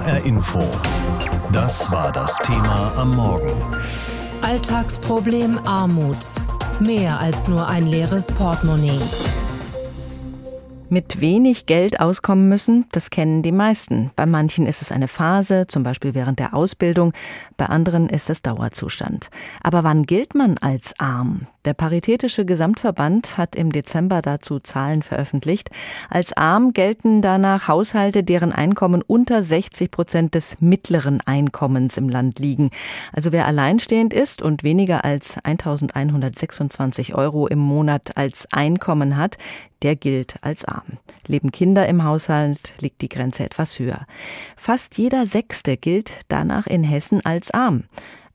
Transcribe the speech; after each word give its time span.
HR 0.00 0.24
Info. 0.24 0.60
Das 1.52 1.90
war 1.92 2.10
das 2.10 2.34
Thema 2.38 2.90
am 2.96 3.16
Morgen. 3.16 3.52
Alltagsproblem 4.40 5.58
Armut. 5.66 6.16
Mehr 6.80 7.20
als 7.20 7.48
nur 7.48 7.68
ein 7.68 7.86
leeres 7.86 8.28
Portemonnaie. 8.28 8.98
Mit 10.88 11.20
wenig 11.20 11.66
Geld 11.66 12.00
auskommen 12.00 12.48
müssen, 12.48 12.86
das 12.92 13.10
kennen 13.10 13.42
die 13.42 13.52
meisten. 13.52 14.10
Bei 14.16 14.24
manchen 14.24 14.66
ist 14.66 14.80
es 14.80 14.90
eine 14.90 15.06
Phase, 15.06 15.66
zum 15.66 15.82
Beispiel 15.82 16.14
während 16.14 16.38
der 16.38 16.54
Ausbildung, 16.54 17.12
bei 17.58 17.66
anderen 17.66 18.08
ist 18.08 18.30
es 18.30 18.40
Dauerzustand. 18.40 19.28
Aber 19.62 19.84
wann 19.84 20.06
gilt 20.06 20.34
man 20.34 20.56
als 20.56 20.94
arm? 20.98 21.46
Der 21.66 21.74
Paritätische 21.74 22.46
Gesamtverband 22.46 23.36
hat 23.36 23.54
im 23.54 23.70
Dezember 23.70 24.22
dazu 24.22 24.60
Zahlen 24.60 25.02
veröffentlicht. 25.02 25.68
Als 26.08 26.32
arm 26.32 26.72
gelten 26.72 27.20
danach 27.20 27.68
Haushalte, 27.68 28.24
deren 28.24 28.52
Einkommen 28.52 29.02
unter 29.06 29.44
60 29.44 29.90
Prozent 29.90 30.34
des 30.34 30.56
mittleren 30.60 31.20
Einkommens 31.20 31.98
im 31.98 32.08
Land 32.08 32.38
liegen. 32.38 32.70
Also 33.12 33.30
wer 33.30 33.46
alleinstehend 33.46 34.14
ist 34.14 34.40
und 34.40 34.62
weniger 34.62 35.04
als 35.04 35.36
1126 35.44 37.14
Euro 37.14 37.46
im 37.46 37.58
Monat 37.58 38.16
als 38.16 38.48
Einkommen 38.52 39.18
hat, 39.18 39.36
der 39.82 39.96
gilt 39.96 40.36
als 40.40 40.64
arm. 40.64 40.98
Leben 41.26 41.52
Kinder 41.52 41.86
im 41.86 42.04
Haushalt, 42.04 42.72
liegt 42.80 43.02
die 43.02 43.10
Grenze 43.10 43.44
etwas 43.44 43.78
höher. 43.78 44.06
Fast 44.56 44.96
jeder 44.96 45.26
Sechste 45.26 45.76
gilt 45.76 46.20
danach 46.28 46.66
in 46.66 46.84
Hessen 46.84 47.22
als 47.22 47.50
arm. 47.50 47.84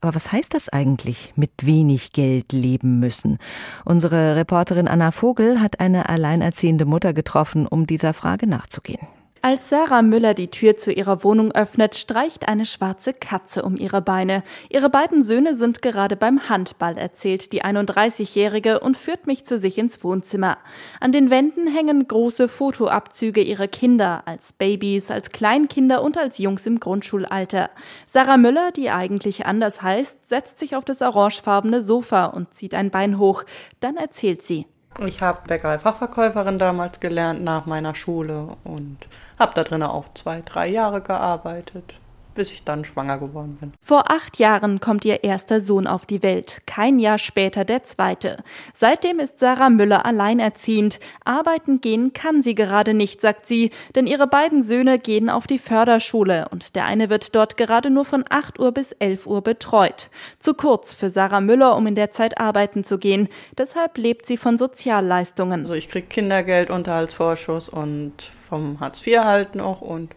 Aber 0.00 0.14
was 0.14 0.30
heißt 0.30 0.54
das 0.54 0.68
eigentlich, 0.68 1.32
mit 1.36 1.50
wenig 1.64 2.12
Geld 2.12 2.52
leben 2.52 3.00
müssen? 3.00 3.38
Unsere 3.84 4.36
Reporterin 4.36 4.88
Anna 4.88 5.10
Vogel 5.10 5.60
hat 5.60 5.80
eine 5.80 6.08
alleinerziehende 6.08 6.84
Mutter 6.84 7.12
getroffen, 7.12 7.66
um 7.66 7.86
dieser 7.86 8.12
Frage 8.12 8.46
nachzugehen. 8.46 9.06
Als 9.42 9.68
Sarah 9.68 10.02
Müller 10.02 10.34
die 10.34 10.50
Tür 10.50 10.76
zu 10.76 10.92
ihrer 10.92 11.22
Wohnung 11.22 11.52
öffnet, 11.52 11.94
streicht 11.94 12.48
eine 12.48 12.64
schwarze 12.64 13.14
Katze 13.14 13.62
um 13.62 13.76
ihre 13.76 14.02
Beine. 14.02 14.42
Ihre 14.70 14.90
beiden 14.90 15.22
Söhne 15.22 15.54
sind 15.54 15.82
gerade 15.82 16.16
beim 16.16 16.48
Handball, 16.48 16.98
erzählt 16.98 17.52
die 17.52 17.62
31-Jährige 17.62 18.80
und 18.80 18.96
führt 18.96 19.26
mich 19.26 19.46
zu 19.46 19.58
sich 19.58 19.78
ins 19.78 20.02
Wohnzimmer. 20.02 20.58
An 20.98 21.12
den 21.12 21.30
Wänden 21.30 21.68
hängen 21.68 22.08
große 22.08 22.48
Fotoabzüge 22.48 23.40
ihrer 23.40 23.68
Kinder, 23.68 24.22
als 24.26 24.52
Babys, 24.52 25.10
als 25.12 25.30
Kleinkinder 25.30 26.02
und 26.02 26.18
als 26.18 26.38
Jungs 26.38 26.66
im 26.66 26.80
Grundschulalter. 26.80 27.70
Sarah 28.06 28.38
Müller, 28.38 28.72
die 28.72 28.90
eigentlich 28.90 29.46
anders 29.46 29.80
heißt, 29.80 30.28
setzt 30.28 30.58
sich 30.58 30.74
auf 30.74 30.84
das 30.84 31.00
orangefarbene 31.02 31.82
Sofa 31.82 32.26
und 32.26 32.54
zieht 32.54 32.74
ein 32.74 32.90
Bein 32.90 33.18
hoch. 33.18 33.44
Dann 33.80 33.96
erzählt 33.96 34.42
sie. 34.42 34.66
Ich 35.04 35.20
habe 35.20 35.40
Bäckerei-Fachverkäuferin 35.46 36.58
damals 36.58 37.00
gelernt 37.00 37.42
nach 37.42 37.66
meiner 37.66 37.94
Schule 37.94 38.56
und 38.64 38.96
habe 39.38 39.52
da 39.54 39.62
drin 39.62 39.82
auch 39.82 40.06
zwei, 40.14 40.40
drei 40.40 40.68
Jahre 40.68 41.02
gearbeitet 41.02 41.94
bis 42.36 42.52
ich 42.52 42.64
dann 42.64 42.84
schwanger 42.84 43.18
geworden 43.18 43.56
bin. 43.58 43.72
Vor 43.80 44.10
acht 44.10 44.38
Jahren 44.38 44.80
kommt 44.80 45.04
ihr 45.04 45.24
erster 45.24 45.60
Sohn 45.60 45.86
auf 45.86 46.06
die 46.06 46.22
Welt, 46.22 46.62
kein 46.66 46.98
Jahr 46.98 47.18
später 47.18 47.64
der 47.64 47.82
zweite. 47.82 48.44
Seitdem 48.72 49.18
ist 49.18 49.40
Sarah 49.40 49.70
Müller 49.70 50.06
alleinerziehend. 50.06 51.00
Arbeiten 51.24 51.80
gehen 51.80 52.12
kann 52.12 52.42
sie 52.42 52.54
gerade 52.54 52.94
nicht, 52.94 53.20
sagt 53.20 53.48
sie, 53.48 53.70
denn 53.94 54.06
ihre 54.06 54.26
beiden 54.26 54.62
Söhne 54.62 54.98
gehen 54.98 55.28
auf 55.28 55.46
die 55.46 55.58
Förderschule 55.58 56.48
und 56.50 56.76
der 56.76 56.84
eine 56.84 57.10
wird 57.10 57.34
dort 57.34 57.56
gerade 57.56 57.90
nur 57.90 58.04
von 58.04 58.24
8 58.28 58.60
Uhr 58.60 58.72
bis 58.72 58.92
11 58.92 59.26
Uhr 59.26 59.42
betreut. 59.42 60.10
Zu 60.38 60.54
kurz 60.54 60.94
für 60.94 61.10
Sarah 61.10 61.40
Müller, 61.40 61.76
um 61.76 61.86
in 61.86 61.94
der 61.94 62.10
Zeit 62.10 62.40
arbeiten 62.40 62.84
zu 62.84 62.98
gehen. 62.98 63.28
Deshalb 63.58 63.98
lebt 63.98 64.26
sie 64.26 64.36
von 64.36 64.58
Sozialleistungen. 64.58 65.62
Also 65.62 65.74
ich 65.74 65.88
kriege 65.88 66.06
Kindergeld, 66.06 66.70
Unterhaltsvorschuss 66.70 67.68
und 67.68 68.30
vom 68.48 68.78
Hartz 68.80 69.04
IV 69.06 69.18
halt 69.18 69.54
noch 69.54 69.80
und 69.80 70.14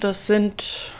das 0.00 0.26
sind 0.26 0.92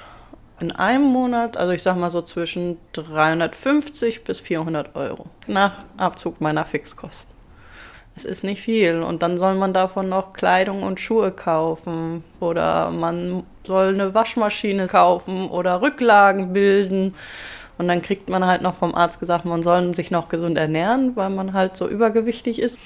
in 0.61 0.73
einem 0.73 1.05
Monat, 1.05 1.57
also 1.57 1.73
ich 1.73 1.83
sag 1.83 1.97
mal 1.97 2.11
so 2.11 2.23
zwischen 2.23 2.79
350 2.93 4.25
bis 4.25 4.41
400 4.41 4.97
Euro 4.97 5.27
nach 5.47 5.73
Abzug 5.97 6.41
meiner 6.41 6.65
Fixkosten. 6.65 7.35
Es 8.17 8.25
ist 8.25 8.43
nicht 8.43 8.61
viel 8.61 9.03
und 9.03 9.23
dann 9.23 9.39
soll 9.39 9.55
man 9.55 9.73
davon 9.73 10.09
noch 10.09 10.33
Kleidung 10.33 10.83
und 10.83 10.99
Schuhe 10.99 11.31
kaufen 11.31 12.25
oder 12.41 12.91
man 12.91 13.45
soll 13.65 13.89
eine 13.89 14.13
Waschmaschine 14.13 14.89
kaufen 14.89 15.49
oder 15.49 15.81
Rücklagen 15.83 16.53
bilden. 16.53 17.15
Und 17.79 17.87
dann 17.87 18.03
kriegt 18.03 18.29
man 18.29 18.45
halt 18.45 18.61
noch 18.61 18.75
vom 18.75 18.97
Arzt 18.97 19.21
gesagt, 19.21 19.45
man 19.45 19.63
soll 19.63 19.95
sich 19.95 20.11
noch 20.11 20.29
gesund 20.29 20.59
ernähren, 20.59 21.15
weil 21.15 21.31
man 21.31 21.53
halt 21.53 21.77
so 21.77 21.87
übergewichtig 21.87 22.59
ist 22.59 22.81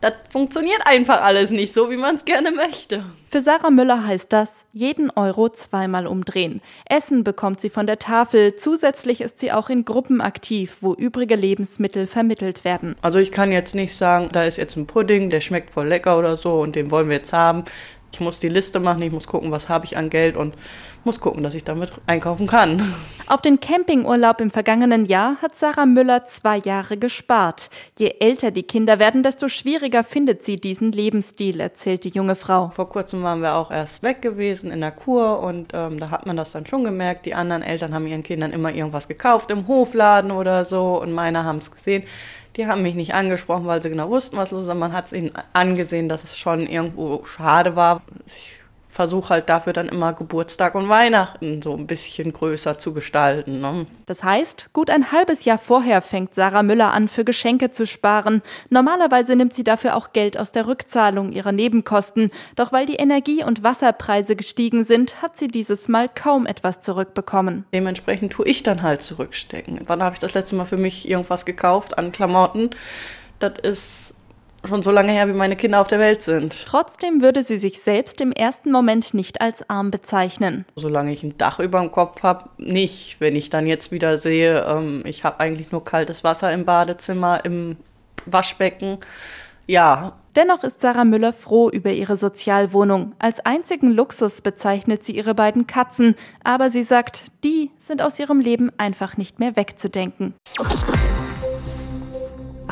das 0.00 0.12
funktioniert 0.30 0.86
einfach 0.86 1.22
alles 1.22 1.50
nicht 1.50 1.72
so, 1.72 1.90
wie 1.90 1.96
man 1.96 2.16
es 2.16 2.24
gerne 2.24 2.50
möchte. 2.50 3.04
Für 3.34 3.40
Sarah 3.40 3.70
Müller 3.70 4.06
heißt 4.06 4.32
das, 4.32 4.64
jeden 4.72 5.10
Euro 5.10 5.48
zweimal 5.48 6.06
umdrehen. 6.06 6.60
Essen 6.88 7.24
bekommt 7.24 7.60
sie 7.60 7.70
von 7.70 7.86
der 7.86 7.98
Tafel. 7.98 8.54
Zusätzlich 8.54 9.20
ist 9.20 9.40
sie 9.40 9.50
auch 9.50 9.70
in 9.70 9.84
Gruppen 9.84 10.20
aktiv, 10.20 10.78
wo 10.82 10.94
übrige 10.94 11.34
Lebensmittel 11.34 12.06
vermittelt 12.06 12.64
werden. 12.64 12.94
Also 13.02 13.18
ich 13.18 13.32
kann 13.32 13.50
jetzt 13.50 13.74
nicht 13.74 13.96
sagen, 13.96 14.28
da 14.30 14.44
ist 14.44 14.56
jetzt 14.56 14.76
ein 14.76 14.86
Pudding, 14.86 15.30
der 15.30 15.40
schmeckt 15.40 15.72
voll 15.72 15.88
lecker 15.88 16.16
oder 16.18 16.36
so 16.36 16.60
und 16.60 16.76
den 16.76 16.92
wollen 16.92 17.08
wir 17.08 17.16
jetzt 17.16 17.32
haben. 17.32 17.64
Ich 18.14 18.20
muss 18.20 18.38
die 18.38 18.48
Liste 18.48 18.78
machen, 18.78 19.02
ich 19.02 19.10
muss 19.10 19.26
gucken, 19.26 19.50
was 19.50 19.68
habe 19.68 19.86
ich 19.86 19.96
an 19.96 20.08
Geld 20.08 20.36
und 20.36 20.54
muss 21.02 21.18
gucken, 21.18 21.42
dass 21.42 21.56
ich 21.56 21.64
damit 21.64 21.92
einkaufen 22.06 22.46
kann. 22.46 22.94
Auf 23.26 23.42
den 23.42 23.58
Campingurlaub 23.58 24.40
im 24.40 24.50
vergangenen 24.50 25.04
Jahr 25.04 25.36
hat 25.42 25.56
Sarah 25.56 25.84
Müller 25.84 26.24
zwei 26.26 26.58
Jahre 26.58 26.96
gespart. 26.96 27.70
Je 27.98 28.14
älter 28.20 28.52
die 28.52 28.62
Kinder 28.62 29.00
werden, 29.00 29.24
desto 29.24 29.48
schwieriger 29.48 30.04
findet 30.04 30.44
sie 30.44 30.60
diesen 30.60 30.92
Lebensstil, 30.92 31.58
erzählt 31.58 32.04
die 32.04 32.10
junge 32.10 32.36
Frau. 32.36 32.70
Vor 32.72 32.88
kurzem 32.88 33.24
waren 33.24 33.42
wir 33.42 33.56
auch 33.56 33.72
erst 33.72 34.04
weg 34.04 34.22
gewesen 34.22 34.70
in 34.70 34.80
der 34.80 34.92
Kur 34.92 35.40
und 35.40 35.72
ähm, 35.74 35.98
da 35.98 36.10
hat 36.10 36.24
man 36.24 36.36
das 36.36 36.52
dann 36.52 36.66
schon 36.66 36.84
gemerkt. 36.84 37.26
Die 37.26 37.34
anderen 37.34 37.62
Eltern 37.62 37.92
haben 37.94 38.06
ihren 38.06 38.22
Kindern 38.22 38.52
immer 38.52 38.72
irgendwas 38.72 39.08
gekauft 39.08 39.50
im 39.50 39.66
Hofladen 39.66 40.30
oder 40.30 40.64
so 40.64 41.02
und 41.02 41.12
meine 41.12 41.42
haben 41.42 41.58
es 41.58 41.70
gesehen. 41.72 42.04
Die 42.56 42.66
haben 42.66 42.82
mich 42.82 42.94
nicht 42.94 43.14
angesprochen, 43.14 43.66
weil 43.66 43.82
sie 43.82 43.90
genau 43.90 44.08
wussten, 44.10 44.36
was 44.36 44.50
los 44.50 44.66
ist. 44.66 44.74
Man 44.74 44.92
hat 44.92 45.06
es 45.06 45.12
ihnen 45.12 45.32
angesehen, 45.52 46.08
dass 46.08 46.24
es 46.24 46.38
schon 46.38 46.66
irgendwo 46.66 47.24
schade 47.24 47.74
war. 47.74 48.02
Ich 48.26 48.60
versuche 48.94 49.30
halt 49.30 49.48
dafür 49.48 49.72
dann 49.72 49.88
immer 49.88 50.12
Geburtstag 50.12 50.76
und 50.76 50.88
Weihnachten 50.88 51.62
so 51.62 51.74
ein 51.74 51.88
bisschen 51.88 52.32
größer 52.32 52.78
zu 52.78 52.94
gestalten. 52.94 53.60
Ne? 53.60 53.86
Das 54.06 54.22
heißt, 54.22 54.72
gut 54.72 54.88
ein 54.88 55.10
halbes 55.10 55.44
Jahr 55.44 55.58
vorher 55.58 56.00
fängt 56.00 56.36
Sarah 56.36 56.62
Müller 56.62 56.92
an, 56.92 57.08
für 57.08 57.24
Geschenke 57.24 57.72
zu 57.72 57.88
sparen. 57.88 58.40
Normalerweise 58.70 59.34
nimmt 59.34 59.52
sie 59.52 59.64
dafür 59.64 59.96
auch 59.96 60.12
Geld 60.12 60.38
aus 60.38 60.52
der 60.52 60.68
Rückzahlung 60.68 61.32
ihrer 61.32 61.50
Nebenkosten. 61.50 62.30
Doch 62.54 62.70
weil 62.70 62.86
die 62.86 62.94
Energie- 62.94 63.42
und 63.42 63.64
Wasserpreise 63.64 64.36
gestiegen 64.36 64.84
sind, 64.84 65.20
hat 65.20 65.36
sie 65.36 65.48
dieses 65.48 65.88
Mal 65.88 66.08
kaum 66.08 66.46
etwas 66.46 66.80
zurückbekommen. 66.80 67.64
Dementsprechend 67.74 68.32
tue 68.32 68.46
ich 68.46 68.62
dann 68.62 68.82
halt 68.82 69.02
zurückstecken. 69.02 69.80
Wann 69.86 70.04
habe 70.04 70.14
ich 70.14 70.20
das 70.20 70.34
letzte 70.34 70.54
Mal 70.54 70.66
für 70.66 70.76
mich 70.76 71.08
irgendwas 71.08 71.44
gekauft 71.44 71.98
an 71.98 72.12
Klamotten? 72.12 72.70
Das 73.40 73.58
ist 73.60 74.03
schon 74.66 74.82
so 74.82 74.90
lange 74.90 75.12
her, 75.12 75.28
wie 75.28 75.32
meine 75.32 75.56
Kinder 75.56 75.80
auf 75.80 75.88
der 75.88 75.98
Welt 75.98 76.22
sind. 76.22 76.64
Trotzdem 76.66 77.20
würde 77.22 77.42
sie 77.42 77.58
sich 77.58 77.80
selbst 77.80 78.20
im 78.20 78.32
ersten 78.32 78.70
Moment 78.70 79.14
nicht 79.14 79.40
als 79.40 79.68
arm 79.68 79.90
bezeichnen. 79.90 80.64
Solange 80.76 81.12
ich 81.12 81.22
ein 81.22 81.36
Dach 81.38 81.60
über 81.60 81.80
dem 81.80 81.92
Kopf 81.92 82.22
habe, 82.22 82.50
nicht. 82.58 83.20
Wenn 83.20 83.36
ich 83.36 83.50
dann 83.50 83.66
jetzt 83.66 83.92
wieder 83.92 84.18
sehe, 84.18 84.64
ähm, 84.66 85.02
ich 85.04 85.24
habe 85.24 85.40
eigentlich 85.40 85.72
nur 85.72 85.84
kaltes 85.84 86.24
Wasser 86.24 86.52
im 86.52 86.64
Badezimmer, 86.64 87.44
im 87.44 87.76
Waschbecken, 88.26 88.98
ja. 89.66 90.12
Dennoch 90.36 90.64
ist 90.64 90.80
Sarah 90.80 91.04
Müller 91.04 91.32
froh 91.32 91.70
über 91.70 91.92
ihre 91.92 92.16
Sozialwohnung. 92.16 93.14
Als 93.18 93.40
einzigen 93.46 93.90
Luxus 93.90 94.42
bezeichnet 94.42 95.04
sie 95.04 95.16
ihre 95.16 95.34
beiden 95.34 95.66
Katzen, 95.66 96.16
aber 96.42 96.70
sie 96.70 96.82
sagt, 96.82 97.24
die 97.44 97.70
sind 97.78 98.02
aus 98.02 98.18
ihrem 98.18 98.40
Leben 98.40 98.70
einfach 98.76 99.16
nicht 99.16 99.38
mehr 99.38 99.56
wegzudenken. 99.56 100.34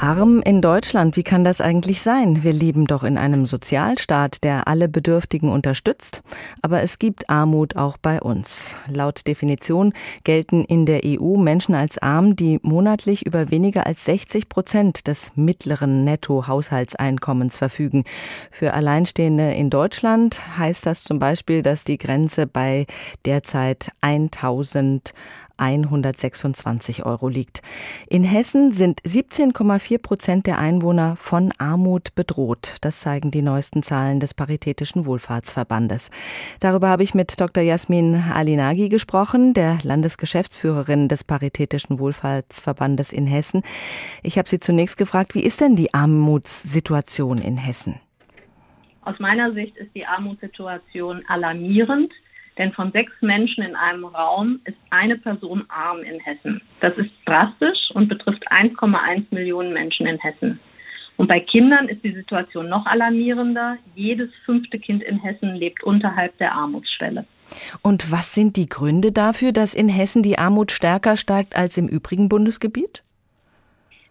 Arm 0.02 0.42
in 0.42 0.60
Deutschland, 0.60 1.16
wie 1.16 1.22
kann 1.22 1.44
das 1.44 1.60
eigentlich 1.60 2.02
sein? 2.02 2.42
Wir 2.42 2.52
leben 2.52 2.88
doch 2.88 3.04
in 3.04 3.16
einem 3.16 3.46
Sozialstaat, 3.46 4.42
der 4.42 4.66
alle 4.66 4.88
Bedürftigen 4.88 5.48
unterstützt. 5.48 6.24
Aber 6.60 6.82
es 6.82 6.98
gibt 6.98 7.30
Armut 7.30 7.76
auch 7.76 7.98
bei 7.98 8.20
uns. 8.20 8.74
Laut 8.88 9.24
Definition 9.28 9.92
gelten 10.24 10.64
in 10.64 10.86
der 10.86 11.02
EU 11.04 11.36
Menschen 11.36 11.76
als 11.76 11.98
arm, 11.98 12.34
die 12.34 12.58
monatlich 12.62 13.24
über 13.26 13.52
weniger 13.52 13.86
als 13.86 14.04
60 14.06 14.48
Prozent 14.48 15.06
des 15.06 15.30
mittleren 15.36 16.02
Nettohaushaltseinkommens 16.02 17.56
verfügen. 17.56 18.02
Für 18.50 18.74
Alleinstehende 18.74 19.52
in 19.52 19.70
Deutschland 19.70 20.58
heißt 20.58 20.84
das 20.84 21.04
zum 21.04 21.20
Beispiel, 21.20 21.62
dass 21.62 21.84
die 21.84 21.98
Grenze 21.98 22.48
bei 22.48 22.86
derzeit 23.24 23.92
1000 24.00 25.14
126 25.62 27.06
Euro 27.06 27.28
liegt. 27.28 27.62
In 28.08 28.24
Hessen 28.24 28.72
sind 28.72 29.00
17,4 29.02 30.02
Prozent 30.02 30.46
der 30.46 30.58
Einwohner 30.58 31.16
von 31.16 31.52
Armut 31.58 32.14
bedroht. 32.14 32.74
Das 32.80 33.00
zeigen 33.00 33.30
die 33.30 33.42
neuesten 33.42 33.82
Zahlen 33.82 34.18
des 34.18 34.34
Paritätischen 34.34 35.06
Wohlfahrtsverbandes. 35.06 36.10
Darüber 36.60 36.88
habe 36.88 37.04
ich 37.04 37.14
mit 37.14 37.40
Dr. 37.40 37.62
Jasmin 37.62 38.16
Alinagi 38.32 38.88
gesprochen, 38.88 39.54
der 39.54 39.78
Landesgeschäftsführerin 39.82 41.08
des 41.08 41.22
Paritätischen 41.22 41.98
Wohlfahrtsverbandes 41.98 43.12
in 43.12 43.26
Hessen. 43.26 43.62
Ich 44.22 44.38
habe 44.38 44.48
Sie 44.48 44.58
zunächst 44.58 44.96
gefragt, 44.96 45.34
wie 45.34 45.44
ist 45.44 45.60
denn 45.60 45.76
die 45.76 45.94
Armutssituation 45.94 47.38
in 47.38 47.56
Hessen? 47.56 48.00
Aus 49.02 49.18
meiner 49.18 49.52
Sicht 49.52 49.76
ist 49.76 49.94
die 49.94 50.06
Armutssituation 50.06 51.22
alarmierend. 51.28 52.12
Denn 52.58 52.72
von 52.72 52.92
sechs 52.92 53.12
Menschen 53.20 53.64
in 53.64 53.74
einem 53.76 54.04
Raum 54.04 54.60
ist 54.64 54.76
eine 54.90 55.16
Person 55.16 55.64
arm 55.68 56.02
in 56.02 56.20
Hessen. 56.20 56.60
Das 56.80 56.96
ist 56.98 57.10
drastisch 57.24 57.90
und 57.94 58.08
betrifft 58.08 58.50
1,1 58.50 59.26
Millionen 59.30 59.72
Menschen 59.72 60.06
in 60.06 60.18
Hessen. 60.18 60.60
Und 61.16 61.28
bei 61.28 61.40
Kindern 61.40 61.88
ist 61.88 62.02
die 62.04 62.12
Situation 62.12 62.68
noch 62.68 62.84
alarmierender. 62.86 63.76
Jedes 63.94 64.30
fünfte 64.44 64.78
Kind 64.78 65.02
in 65.02 65.18
Hessen 65.18 65.54
lebt 65.54 65.82
unterhalb 65.82 66.36
der 66.38 66.52
Armutsschwelle. 66.52 67.26
Und 67.82 68.10
was 68.10 68.34
sind 68.34 68.56
die 68.56 68.66
Gründe 68.66 69.12
dafür, 69.12 69.52
dass 69.52 69.74
in 69.74 69.88
Hessen 69.88 70.22
die 70.22 70.38
Armut 70.38 70.72
stärker 70.72 71.16
steigt 71.16 71.56
als 71.56 71.76
im 71.76 71.86
übrigen 71.86 72.28
Bundesgebiet? 72.28 73.02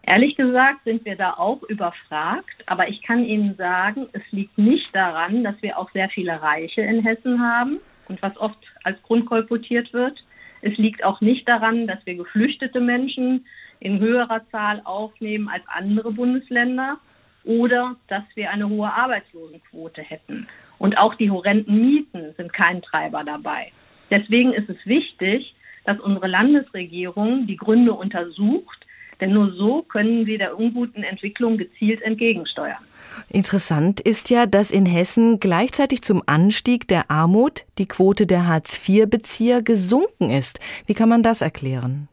Ehrlich 0.03 0.35
gesagt 0.35 0.83
sind 0.83 1.05
wir 1.05 1.15
da 1.15 1.33
auch 1.33 1.61
überfragt, 1.63 2.63
aber 2.65 2.87
ich 2.87 3.03
kann 3.03 3.23
Ihnen 3.23 3.55
sagen, 3.55 4.07
es 4.13 4.23
liegt 4.31 4.57
nicht 4.57 4.95
daran, 4.95 5.43
dass 5.43 5.55
wir 5.61 5.77
auch 5.77 5.91
sehr 5.91 6.09
viele 6.09 6.41
Reiche 6.41 6.81
in 6.81 7.03
Hessen 7.03 7.39
haben 7.39 7.79
und 8.11 8.21
was 8.21 8.35
oft 8.37 8.57
als 8.83 9.01
Grund 9.03 9.25
kolportiert 9.25 9.93
wird. 9.93 10.21
Es 10.61 10.77
liegt 10.77 11.03
auch 11.03 11.21
nicht 11.21 11.47
daran, 11.47 11.87
dass 11.87 12.05
wir 12.05 12.15
geflüchtete 12.15 12.81
Menschen 12.81 13.45
in 13.79 13.99
höherer 13.99 14.41
Zahl 14.51 14.81
aufnehmen 14.83 15.47
als 15.47 15.63
andere 15.67 16.11
Bundesländer 16.11 16.97
oder 17.45 17.95
dass 18.07 18.23
wir 18.35 18.51
eine 18.51 18.67
hohe 18.69 18.91
Arbeitslosenquote 18.91 20.01
hätten. 20.01 20.47
Und 20.77 20.97
auch 20.97 21.15
die 21.15 21.31
horrenden 21.31 21.79
Mieten 21.79 22.33
sind 22.35 22.53
kein 22.53 22.81
Treiber 22.81 23.23
dabei. 23.23 23.71
Deswegen 24.11 24.53
ist 24.53 24.69
es 24.69 24.85
wichtig, 24.85 25.55
dass 25.85 25.99
unsere 25.99 26.27
Landesregierung 26.27 27.47
die 27.47 27.55
Gründe 27.55 27.93
untersucht, 27.93 28.85
denn 29.21 29.33
nur 29.33 29.51
so 29.53 29.83
können 29.83 30.25
wir 30.25 30.37
der 30.37 30.57
unguten 30.57 31.03
Entwicklung 31.03 31.57
gezielt 31.57 32.01
entgegensteuern. 32.01 32.83
Interessant 33.29 34.01
ist 34.01 34.29
ja, 34.29 34.45
dass 34.45 34.71
in 34.71 34.85
Hessen 34.85 35.39
gleichzeitig 35.39 36.01
zum 36.01 36.23
Anstieg 36.25 36.87
der 36.87 37.09
Armut 37.09 37.65
die 37.77 37.87
Quote 37.87 38.25
der 38.25 38.47
Hartz-IV-Bezieher 38.47 39.61
gesunken 39.61 40.29
ist. 40.29 40.59
Wie 40.87 40.93
kann 40.93 41.09
man 41.09 41.23
das 41.23 41.41
erklären? 41.41 42.07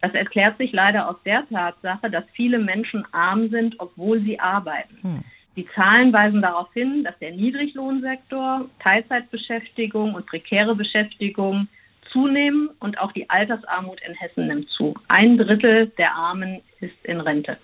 Das 0.00 0.14
erklärt 0.14 0.58
sich 0.58 0.72
leider 0.72 1.08
aus 1.08 1.16
der 1.24 1.48
Tatsache, 1.48 2.10
dass 2.10 2.24
viele 2.34 2.58
Menschen 2.58 3.04
arm 3.12 3.48
sind, 3.48 3.74
obwohl 3.78 4.20
sie 4.22 4.38
arbeiten. 4.38 4.98
Hm. 5.02 5.24
Die 5.56 5.66
Zahlen 5.74 6.12
weisen 6.12 6.40
darauf 6.40 6.72
hin, 6.72 7.02
dass 7.02 7.18
der 7.18 7.32
Niedriglohnsektor, 7.32 8.66
Teilzeitbeschäftigung 8.80 10.14
und 10.14 10.26
prekäre 10.26 10.76
Beschäftigung 10.76 11.66
zunehmen 12.12 12.70
und 12.80 12.98
auch 12.98 13.12
die 13.12 13.28
Altersarmut 13.28 14.00
in 14.06 14.14
Hessen 14.14 14.46
nimmt 14.48 14.68
zu. 14.70 14.94
Ein 15.08 15.38
Drittel 15.38 15.88
der 15.98 16.14
Armen 16.14 16.60
ist 16.80 16.94
in 17.04 17.20
Rente. 17.20 17.56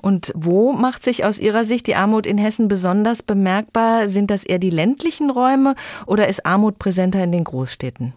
Und 0.00 0.32
wo 0.34 0.72
macht 0.72 1.02
sich 1.02 1.24
aus 1.24 1.38
Ihrer 1.38 1.64
Sicht 1.64 1.86
die 1.86 1.96
Armut 1.96 2.26
in 2.26 2.38
Hessen 2.38 2.68
besonders 2.68 3.22
bemerkbar? 3.22 4.08
Sind 4.08 4.30
das 4.30 4.44
eher 4.44 4.58
die 4.58 4.70
ländlichen 4.70 5.30
Räume 5.30 5.74
oder 6.06 6.28
ist 6.28 6.46
Armut 6.46 6.78
präsenter 6.78 7.22
in 7.24 7.32
den 7.32 7.44
Großstädten? 7.44 8.14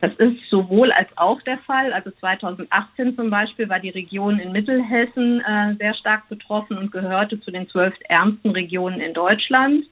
Das 0.00 0.12
ist 0.14 0.38
sowohl 0.48 0.92
als 0.92 1.08
auch 1.16 1.42
der 1.42 1.58
Fall. 1.58 1.92
Also 1.92 2.10
2018 2.10 3.16
zum 3.16 3.28
Beispiel 3.28 3.68
war 3.68 3.80
die 3.80 3.90
Region 3.90 4.38
in 4.38 4.50
Mittelhessen 4.50 5.40
äh, 5.40 5.74
sehr 5.78 5.94
stark 5.94 6.28
betroffen 6.28 6.78
und 6.78 6.90
gehörte 6.90 7.38
zu 7.40 7.50
den 7.50 7.68
zwölf 7.68 7.94
ärmsten 8.08 8.50
Regionen 8.50 9.00
in 9.00 9.12
Deutschland. 9.12 9.84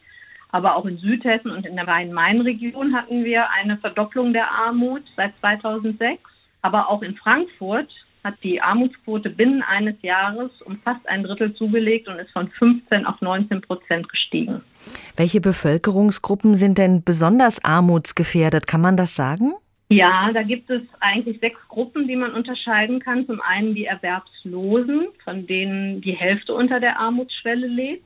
Aber 0.51 0.77
auch 0.77 0.87
in 0.87 0.99
Südhessen 0.99 1.51
und 1.51 1.67
in 1.67 1.77
der 1.77 1.87
Rhein-Main-Region 1.87 2.95
hatten 2.95 3.25
wir 3.25 3.51
eine 3.51 3.77
Verdopplung 3.79 4.33
der 4.33 4.51
Armut 4.51 5.03
seit 5.17 5.37
2006. 5.41 6.23
Aber 6.63 6.89
auch 6.89 7.03
in 7.03 7.17
Frankfurt 7.17 7.91
hat 8.25 8.35
die 8.43 8.61
Armutsquote 8.61 9.31
binnen 9.31 9.63
eines 9.63 9.95
Jahres 10.03 10.51
um 10.65 10.79
fast 10.79 11.07
ein 11.09 11.23
Drittel 11.23 11.55
zugelegt 11.55 12.09
und 12.09 12.19
ist 12.19 12.33
von 12.33 12.49
15 12.49 13.07
auf 13.07 13.21
19 13.21 13.61
Prozent 13.61 14.09
gestiegen. 14.09 14.63
Welche 15.17 15.41
Bevölkerungsgruppen 15.41 16.55
sind 16.55 16.79
denn 16.79 17.05
besonders 17.05 17.63
armutsgefährdet? 17.65 18.67
Kann 18.67 18.81
man 18.81 18.97
das 18.97 19.15
sagen? 19.15 19.53
Ja, 19.91 20.31
da 20.35 20.43
gibt 20.43 20.69
es 20.69 20.83
eigentlich 21.01 21.41
sechs 21.41 21.59
Gruppen, 21.69 22.09
die 22.09 22.17
man 22.17 22.35
unterscheiden 22.35 23.01
kann. 23.01 23.27
Zum 23.27 23.41
einen 23.41 23.75
die 23.75 23.87
Erwerbslosen, 23.87 25.09
von 25.25 25.47
denen 25.47 26.03
die 26.03 26.13
Hälfte 26.13 26.53
unter 26.55 26.79
der 26.79 26.99
Armutsschwelle 26.99 27.67
lebt. 27.67 28.05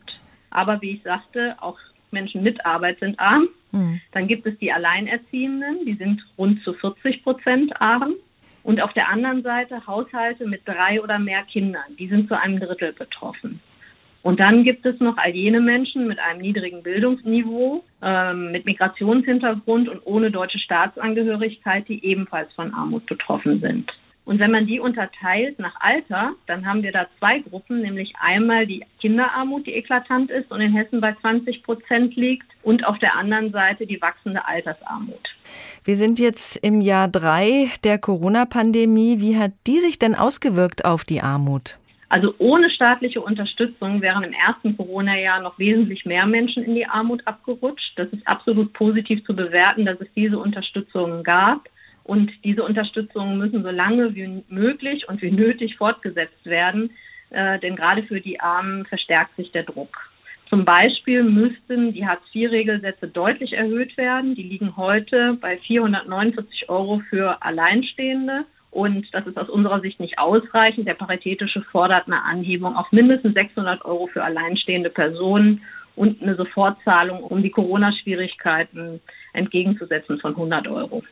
Aber 0.50 0.80
wie 0.80 0.92
ich 0.92 1.02
sagte, 1.02 1.56
auch 1.60 1.78
Menschen 2.12 2.42
mit 2.42 2.64
Arbeit 2.64 2.98
sind 3.00 3.18
arm. 3.18 3.48
Mhm. 3.72 4.00
Dann 4.12 4.28
gibt 4.28 4.46
es 4.46 4.58
die 4.58 4.72
Alleinerziehenden, 4.72 5.84
die 5.84 5.94
sind 5.94 6.22
rund 6.38 6.62
zu 6.62 6.74
40 6.74 7.22
Prozent 7.22 7.80
arm. 7.80 8.14
Und 8.62 8.80
auf 8.80 8.92
der 8.92 9.08
anderen 9.08 9.42
Seite 9.42 9.86
Haushalte 9.86 10.46
mit 10.46 10.62
drei 10.66 11.02
oder 11.02 11.18
mehr 11.18 11.42
Kindern, 11.42 11.96
die 11.98 12.08
sind 12.08 12.28
zu 12.28 12.40
einem 12.40 12.60
Drittel 12.60 12.92
betroffen. 12.92 13.60
Und 14.22 14.38
dann 14.38 14.62
gibt 14.62 14.86
es 14.86 15.00
noch 15.00 15.16
all 15.16 15.34
jene 15.34 15.60
Menschen 15.60 16.06
mit 16.06 16.20
einem 16.20 16.40
niedrigen 16.40 16.84
Bildungsniveau, 16.84 17.82
ähm, 18.02 18.52
mit 18.52 18.66
Migrationshintergrund 18.66 19.88
und 19.88 20.00
ohne 20.04 20.30
deutsche 20.30 20.60
Staatsangehörigkeit, 20.60 21.88
die 21.88 22.04
ebenfalls 22.04 22.52
von 22.52 22.72
Armut 22.72 23.04
betroffen 23.06 23.60
sind. 23.60 23.90
Und 24.24 24.38
wenn 24.38 24.52
man 24.52 24.66
die 24.66 24.78
unterteilt 24.78 25.58
nach 25.58 25.74
Alter, 25.80 26.32
dann 26.46 26.64
haben 26.64 26.82
wir 26.82 26.92
da 26.92 27.06
zwei 27.18 27.40
Gruppen, 27.40 27.80
nämlich 27.80 28.12
einmal 28.20 28.66
die 28.66 28.84
Kinderarmut, 29.00 29.66
die 29.66 29.74
eklatant 29.74 30.30
ist 30.30 30.50
und 30.52 30.60
in 30.60 30.72
Hessen 30.72 31.00
bei 31.00 31.14
20 31.20 31.62
Prozent 31.64 32.14
liegt, 32.14 32.46
und 32.62 32.86
auf 32.86 32.98
der 32.98 33.16
anderen 33.16 33.50
Seite 33.50 33.86
die 33.86 34.00
wachsende 34.00 34.46
Altersarmut. 34.46 35.20
Wir 35.84 35.96
sind 35.96 36.18
jetzt 36.18 36.56
im 36.64 36.80
Jahr 36.80 37.08
drei 37.08 37.68
der 37.84 37.98
Corona-Pandemie. 37.98 39.20
Wie 39.20 39.36
hat 39.36 39.52
die 39.66 39.80
sich 39.80 39.98
denn 39.98 40.14
ausgewirkt 40.14 40.84
auf 40.84 41.04
die 41.04 41.20
Armut? 41.20 41.78
Also 42.08 42.34
ohne 42.38 42.70
staatliche 42.70 43.22
Unterstützung 43.22 44.02
wären 44.02 44.22
im 44.22 44.34
ersten 44.34 44.76
Corona-Jahr 44.76 45.40
noch 45.40 45.58
wesentlich 45.58 46.04
mehr 46.04 46.26
Menschen 46.26 46.62
in 46.62 46.74
die 46.74 46.86
Armut 46.86 47.26
abgerutscht. 47.26 47.92
Das 47.96 48.08
ist 48.12 48.26
absolut 48.26 48.72
positiv 48.74 49.24
zu 49.24 49.34
bewerten, 49.34 49.86
dass 49.86 49.98
es 50.00 50.08
diese 50.14 50.38
Unterstützung 50.38 51.22
gab. 51.22 51.68
Und 52.12 52.30
diese 52.44 52.62
Unterstützungen 52.62 53.38
müssen 53.38 53.62
so 53.62 53.70
lange 53.70 54.14
wie 54.14 54.44
möglich 54.50 55.08
und 55.08 55.22
wie 55.22 55.30
nötig 55.30 55.76
fortgesetzt 55.76 56.44
werden, 56.44 56.90
äh, 57.30 57.58
denn 57.60 57.74
gerade 57.74 58.02
für 58.02 58.20
die 58.20 58.38
Armen 58.38 58.84
verstärkt 58.84 59.34
sich 59.36 59.50
der 59.52 59.62
Druck. 59.62 59.96
Zum 60.50 60.66
Beispiel 60.66 61.22
müssten 61.22 61.94
die 61.94 62.06
Hartz-IV-Regelsätze 62.06 63.08
deutlich 63.08 63.54
erhöht 63.54 63.96
werden. 63.96 64.34
Die 64.34 64.42
liegen 64.42 64.76
heute 64.76 65.38
bei 65.40 65.56
449 65.56 66.68
Euro 66.68 67.00
für 67.08 67.42
Alleinstehende 67.42 68.44
und 68.70 69.06
das 69.14 69.26
ist 69.26 69.38
aus 69.38 69.48
unserer 69.48 69.80
Sicht 69.80 69.98
nicht 69.98 70.18
ausreichend. 70.18 70.86
Der 70.86 70.92
Paritätische 70.92 71.62
fordert 71.62 72.08
eine 72.08 72.22
Anhebung 72.24 72.76
auf 72.76 72.92
mindestens 72.92 73.32
600 73.32 73.86
Euro 73.86 74.08
für 74.08 74.22
alleinstehende 74.22 74.90
Personen 74.90 75.62
und 75.96 76.20
eine 76.20 76.34
Sofortzahlung, 76.34 77.22
um 77.22 77.42
die 77.42 77.50
Corona-Schwierigkeiten 77.50 79.00
entgegenzusetzen 79.32 80.18
von 80.20 80.32
100 80.32 80.68
Euro. 80.68 81.02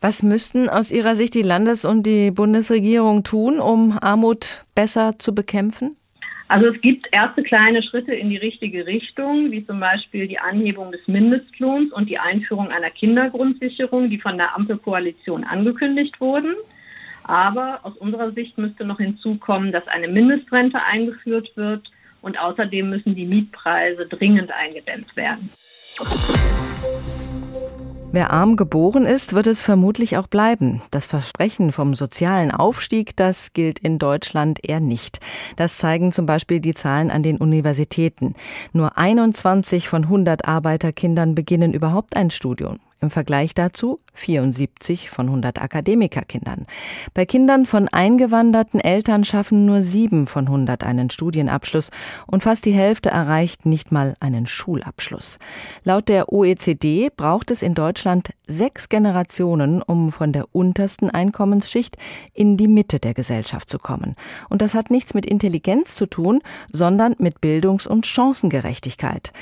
Was 0.00 0.22
müssten 0.22 0.68
aus 0.68 0.90
Ihrer 0.90 1.16
Sicht 1.16 1.34
die 1.34 1.42
Landes- 1.42 1.84
und 1.84 2.04
die 2.04 2.30
Bundesregierung 2.30 3.24
tun, 3.24 3.58
um 3.58 3.98
Armut 4.00 4.64
besser 4.74 5.18
zu 5.18 5.34
bekämpfen? 5.34 5.96
Also 6.48 6.66
es 6.66 6.80
gibt 6.82 7.06
erste 7.10 7.42
kleine 7.42 7.82
Schritte 7.82 8.14
in 8.14 8.28
die 8.28 8.36
richtige 8.36 8.86
Richtung, 8.86 9.50
wie 9.50 9.66
zum 9.66 9.80
Beispiel 9.80 10.28
die 10.28 10.38
Anhebung 10.38 10.92
des 10.92 11.00
Mindestlohns 11.08 11.90
und 11.92 12.10
die 12.10 12.18
Einführung 12.18 12.68
einer 12.68 12.90
Kindergrundsicherung, 12.90 14.10
die 14.10 14.20
von 14.20 14.36
der 14.36 14.54
Ampelkoalition 14.54 15.44
angekündigt 15.44 16.20
wurden. 16.20 16.54
Aber 17.22 17.80
aus 17.82 17.96
unserer 17.96 18.32
Sicht 18.32 18.58
müsste 18.58 18.84
noch 18.84 18.98
hinzukommen, 18.98 19.72
dass 19.72 19.88
eine 19.88 20.08
Mindestrente 20.08 20.78
eingeführt 20.82 21.50
wird 21.54 21.90
und 22.20 22.38
außerdem 22.38 22.90
müssen 22.90 23.14
die 23.14 23.26
Mietpreise 23.26 24.06
dringend 24.06 24.50
eingedämmt 24.52 25.16
werden. 25.16 25.48
Wer 28.14 28.30
arm 28.30 28.54
geboren 28.54 29.06
ist, 29.06 29.32
wird 29.32 29.48
es 29.48 29.60
vermutlich 29.60 30.16
auch 30.16 30.28
bleiben. 30.28 30.80
Das 30.92 31.04
Versprechen 31.04 31.72
vom 31.72 31.94
sozialen 31.94 32.52
Aufstieg, 32.52 33.16
das 33.16 33.54
gilt 33.54 33.80
in 33.80 33.98
Deutschland 33.98 34.60
eher 34.62 34.78
nicht. 34.78 35.18
Das 35.56 35.78
zeigen 35.78 36.12
zum 36.12 36.24
Beispiel 36.24 36.60
die 36.60 36.74
Zahlen 36.74 37.10
an 37.10 37.24
den 37.24 37.38
Universitäten. 37.38 38.34
Nur 38.72 38.96
21 38.96 39.88
von 39.88 40.04
100 40.04 40.46
Arbeiterkindern 40.46 41.34
beginnen 41.34 41.74
überhaupt 41.74 42.14
ein 42.14 42.30
Studium. 42.30 42.78
Im 43.04 43.10
Vergleich 43.10 43.52
dazu 43.52 44.00
74 44.14 45.10
von 45.10 45.26
100 45.26 45.60
Akademikerkindern. 45.60 46.66
Bei 47.12 47.26
Kindern 47.26 47.66
von 47.66 47.88
eingewanderten 47.88 48.80
Eltern 48.80 49.24
schaffen 49.24 49.66
nur 49.66 49.82
sieben 49.82 50.26
von 50.26 50.46
100 50.46 50.84
einen 50.84 51.10
Studienabschluss 51.10 51.90
und 52.26 52.42
fast 52.42 52.64
die 52.64 52.72
Hälfte 52.72 53.10
erreicht 53.10 53.66
nicht 53.66 53.92
mal 53.92 54.16
einen 54.20 54.46
Schulabschluss. 54.46 55.38
Laut 55.82 56.08
der 56.08 56.32
OECD 56.32 57.10
braucht 57.14 57.50
es 57.50 57.62
in 57.62 57.74
Deutschland 57.74 58.30
sechs 58.46 58.88
Generationen, 58.88 59.82
um 59.82 60.12
von 60.12 60.32
der 60.32 60.46
untersten 60.52 61.10
Einkommensschicht 61.10 61.96
in 62.32 62.56
die 62.56 62.68
Mitte 62.68 63.00
der 63.00 63.14
Gesellschaft 63.14 63.68
zu 63.68 63.78
kommen. 63.78 64.14
Und 64.48 64.62
das 64.62 64.74
hat 64.74 64.90
nichts 64.90 65.14
mit 65.14 65.26
Intelligenz 65.26 65.94
zu 65.94 66.06
tun, 66.06 66.40
sondern 66.72 67.14
mit 67.18 67.40
Bildungs- 67.40 67.86
und 67.86 68.06
Chancengerechtigkeit. 68.06 69.32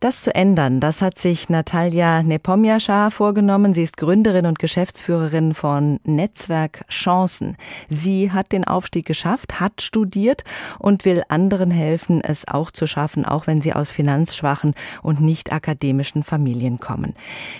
Das 0.00 0.22
zu 0.22 0.34
ändern, 0.34 0.80
das 0.80 1.02
hat 1.02 1.18
sich 1.18 1.48
Natalia 1.48 2.22
Nepomniascha 2.22 3.10
vorgenommen. 3.12 3.74
Sie 3.74 3.82
ist 3.82 3.96
Gründerin 3.96 4.46
und 4.46 4.58
Geschäftsführerin 4.58 5.54
von 5.54 6.00
Netzwerk 6.04 6.84
Chancen. 6.88 7.56
Sie 7.88 8.32
hat 8.32 8.52
den 8.52 8.64
Aufstieg 8.64 9.06
geschafft, 9.06 9.60
hat 9.60 9.82
studiert 9.82 10.44
und 10.78 11.04
will 11.04 11.22
anderen 11.28 11.70
helfen, 11.70 12.20
es 12.20 12.48
auch 12.48 12.70
zu 12.70 12.86
schaffen, 12.86 13.24
auch 13.24 13.46
wenn 13.46 13.62
sie 13.62 13.72
aus 13.72 13.90
finanzschwachen 13.90 14.74
und 15.02 15.20
nicht 15.20 15.52
akademischen 15.52 16.22
Familien 16.22 16.80
kommen. 16.80 17.14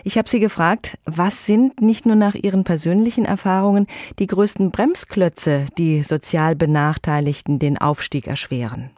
Ich 0.05 0.19
habe 0.19 0.29
sie 0.29 0.41
gefragt, 0.41 0.99
was 1.05 1.47
sind 1.47 1.81
nicht 1.81 2.07
nur 2.07 2.17
nach 2.17 2.35
ihren 2.35 2.65
persönlichen 2.65 3.25
Erfahrungen 3.25 3.87
die 4.19 4.27
größten 4.27 4.71
Bremsklötze, 4.71 5.67
die 5.79 6.03
sozial 6.03 6.57
Benachteiligten 6.57 7.59
den 7.59 7.79
Aufstieg 7.79 8.27
erschweren? 8.27 8.91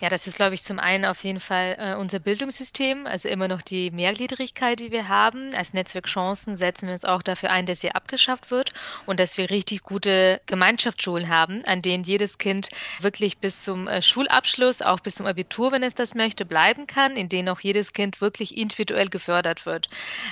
Ja, 0.00 0.08
das 0.08 0.26
ist, 0.26 0.36
glaube 0.36 0.54
ich, 0.54 0.62
zum 0.62 0.78
einen 0.78 1.04
auf 1.04 1.22
jeden 1.24 1.40
Fall 1.40 1.76
äh, 1.78 1.94
unser 1.94 2.20
Bildungssystem, 2.20 3.06
also 3.06 3.28
immer 3.28 3.48
noch 3.48 3.60
die 3.60 3.90
Mehrgliedrigkeit, 3.90 4.80
die 4.80 4.92
wir 4.92 5.08
haben. 5.08 5.54
Als 5.54 5.74
Netzwerk 5.74 6.06
Chancen 6.06 6.56
setzen 6.56 6.86
wir 6.86 6.92
uns 6.92 7.04
auch 7.04 7.20
dafür 7.20 7.50
ein, 7.50 7.66
dass 7.66 7.80
sie 7.80 7.92
abgeschafft 7.92 8.50
wird 8.50 8.72
und 9.04 9.20
dass 9.20 9.36
wir 9.36 9.50
richtig 9.50 9.82
gute 9.82 10.40
Gemeinschaftsschulen 10.46 11.28
haben, 11.28 11.62
an 11.66 11.82
denen 11.82 12.02
jedes 12.02 12.38
Kind 12.38 12.70
wirklich 13.00 13.36
bis 13.36 13.62
zum 13.62 13.88
äh, 13.88 14.00
Schulabschluss, 14.00 14.80
auch 14.80 15.00
bis 15.00 15.16
zum 15.16 15.26
Abitur, 15.26 15.70
wenn 15.70 15.82
es 15.82 15.94
das 15.94 16.14
möchte, 16.14 16.46
bleiben 16.46 16.86
kann, 16.86 17.14
in 17.14 17.28
denen 17.28 17.50
auch 17.50 17.60
jedes 17.60 17.92
Kind 17.92 18.22
wirklich 18.22 18.56
individuell 18.56 19.10
gefördert 19.10 19.66
wird, 19.66 19.88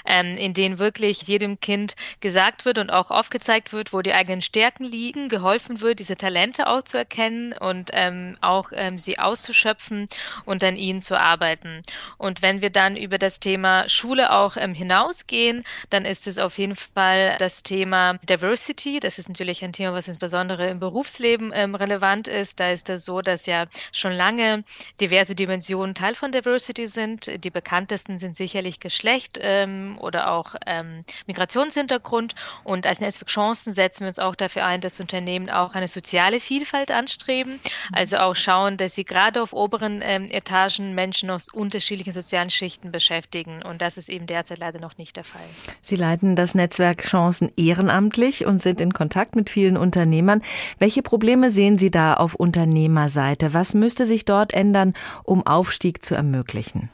ähm, 0.07 0.39
in 0.39 0.55
denen 0.55 0.79
wirklich 0.79 1.21
jedem 1.23 1.61
Kind 1.61 1.95
gesagt 2.21 2.65
wird 2.65 2.79
und 2.79 2.89
auch 2.89 3.11
aufgezeigt 3.11 3.75
wird, 3.75 3.93
wo 3.93 4.01
die 4.01 4.15
eigenen 4.15 4.41
Stärken 4.41 4.85
liegen, 4.85 5.29
geholfen 5.29 5.83
wird, 5.83 5.99
diese 5.99 6.17
Talente 6.17 6.69
auch 6.69 6.85
zu 6.85 6.97
erkennen 6.97 7.53
und 7.53 7.91
ähm, 7.93 8.39
auch 8.41 8.71
ähm, 8.73 8.99
sie 8.99 9.19
auszuschöpfen 9.19 9.58
schöpfen 9.59 10.09
und 10.45 10.65
an 10.65 10.77
ihnen 10.77 11.03
zu 11.03 11.19
arbeiten. 11.19 11.83
Und 12.17 12.43
wenn 12.43 12.63
wir 12.63 12.71
dann 12.71 12.97
über 12.97 13.19
das 13.19 13.41
Thema 13.41 13.89
Schule 13.89 14.33
auch 14.33 14.57
ähm, 14.57 14.75
hinausgehen, 14.75 15.65
dann 15.91 16.05
ist 16.05 16.27
es 16.27 16.39
auf 16.39 16.59
jeden 16.59 16.77
Fall 16.77 17.37
das 17.39 17.63
Thema 17.63 18.15
Diversity. 18.29 19.01
Das 19.01 19.19
ist 19.19 19.29
natürlich 19.29 19.63
ein 19.65 19.73
Thema, 19.73 19.93
was 19.93 20.09
insbesondere 20.09 20.69
im 20.69 20.81
Berufsleben 20.81 21.53
ähm, 21.55 21.75
relevant 21.75 22.29
ist. 22.29 22.61
Da 22.61 22.71
ist 22.71 22.89
es 22.89 23.05
so, 23.05 23.21
dass 23.21 23.47
ja 23.47 23.67
schon 23.93 24.13
lange 24.13 24.65
diverse 25.01 25.35
Dimensionen 25.35 25.95
Teil 25.95 26.15
von 26.15 26.33
Diversity 26.33 26.87
sind. 26.87 27.45
Die 27.45 27.51
bekanntesten 27.51 28.19
sind 28.19 28.37
sicherlich 28.37 28.81
Geschlecht 28.81 29.39
ähm, 29.41 29.99
oder 30.01 30.31
auch 30.31 30.55
ähm, 30.67 31.05
Migrationshintergrund. 31.27 32.35
Und 32.65 32.87
als 32.87 33.01
Netzwerk 33.01 33.29
Chancen 33.29 33.73
setzen 33.73 34.01
wir 34.01 34.09
uns 34.09 34.19
auch 34.19 34.35
dafür 34.35 34.65
ein, 34.65 34.81
dass 34.81 35.01
Unternehmen 35.01 35.51
auch 35.51 35.75
eine 35.75 35.89
soziale 35.89 36.41
Vielfalt 36.41 36.91
anstreben. 36.91 37.61
Also 37.93 38.19
auch 38.19 38.35
schauen, 38.35 38.77
dass 38.77 38.95
sie 38.95 39.05
gerade 39.05 39.43
auf 39.49 39.55
oberen 39.55 40.03
ähm, 40.05 40.27
Etagen 40.31 40.95
Menschen 40.95 41.31
aus 41.31 41.49
unterschiedlichen 41.49 42.13
sozialen 42.13 42.51
Schichten 42.51 42.93
beschäftigen. 42.93 43.63
Und 43.63 43.81
das 43.81 43.97
ist 43.97 44.11
eben 44.11 44.27
derzeit 44.27 44.59
leider 44.59 44.79
noch 44.79 44.99
nicht 44.99 45.17
der 45.17 45.25
Fall. 45.25 45.41
Sie 45.81 45.97
leiten 45.97 46.37
das 46.37 46.55
Netzwerk 46.55 47.03
Chancen 47.03 47.51
ehrenamtlich 47.57 48.45
und 48.45 48.63
sind 48.63 48.81
in 48.81 48.93
Kontakt 48.93 49.37
mit 49.37 49.49
vielen 49.49 49.77
Unternehmern. 49.77 50.43
Welche 50.79 51.03
Probleme 51.03 51.51
sehen 51.51 51.79
Sie 51.79 51.91
da 51.91 52.15
auf 52.15 52.35
Unternehmerseite? 52.35 53.55
Was 53.55 53.73
müsste 53.73 54.07
sich 54.07 54.25
dort 54.25 54.53
ändern, 54.53 54.93
um 55.25 55.47
Aufstieg 55.47 56.05
zu 56.05 56.15
ermöglichen? 56.15 56.91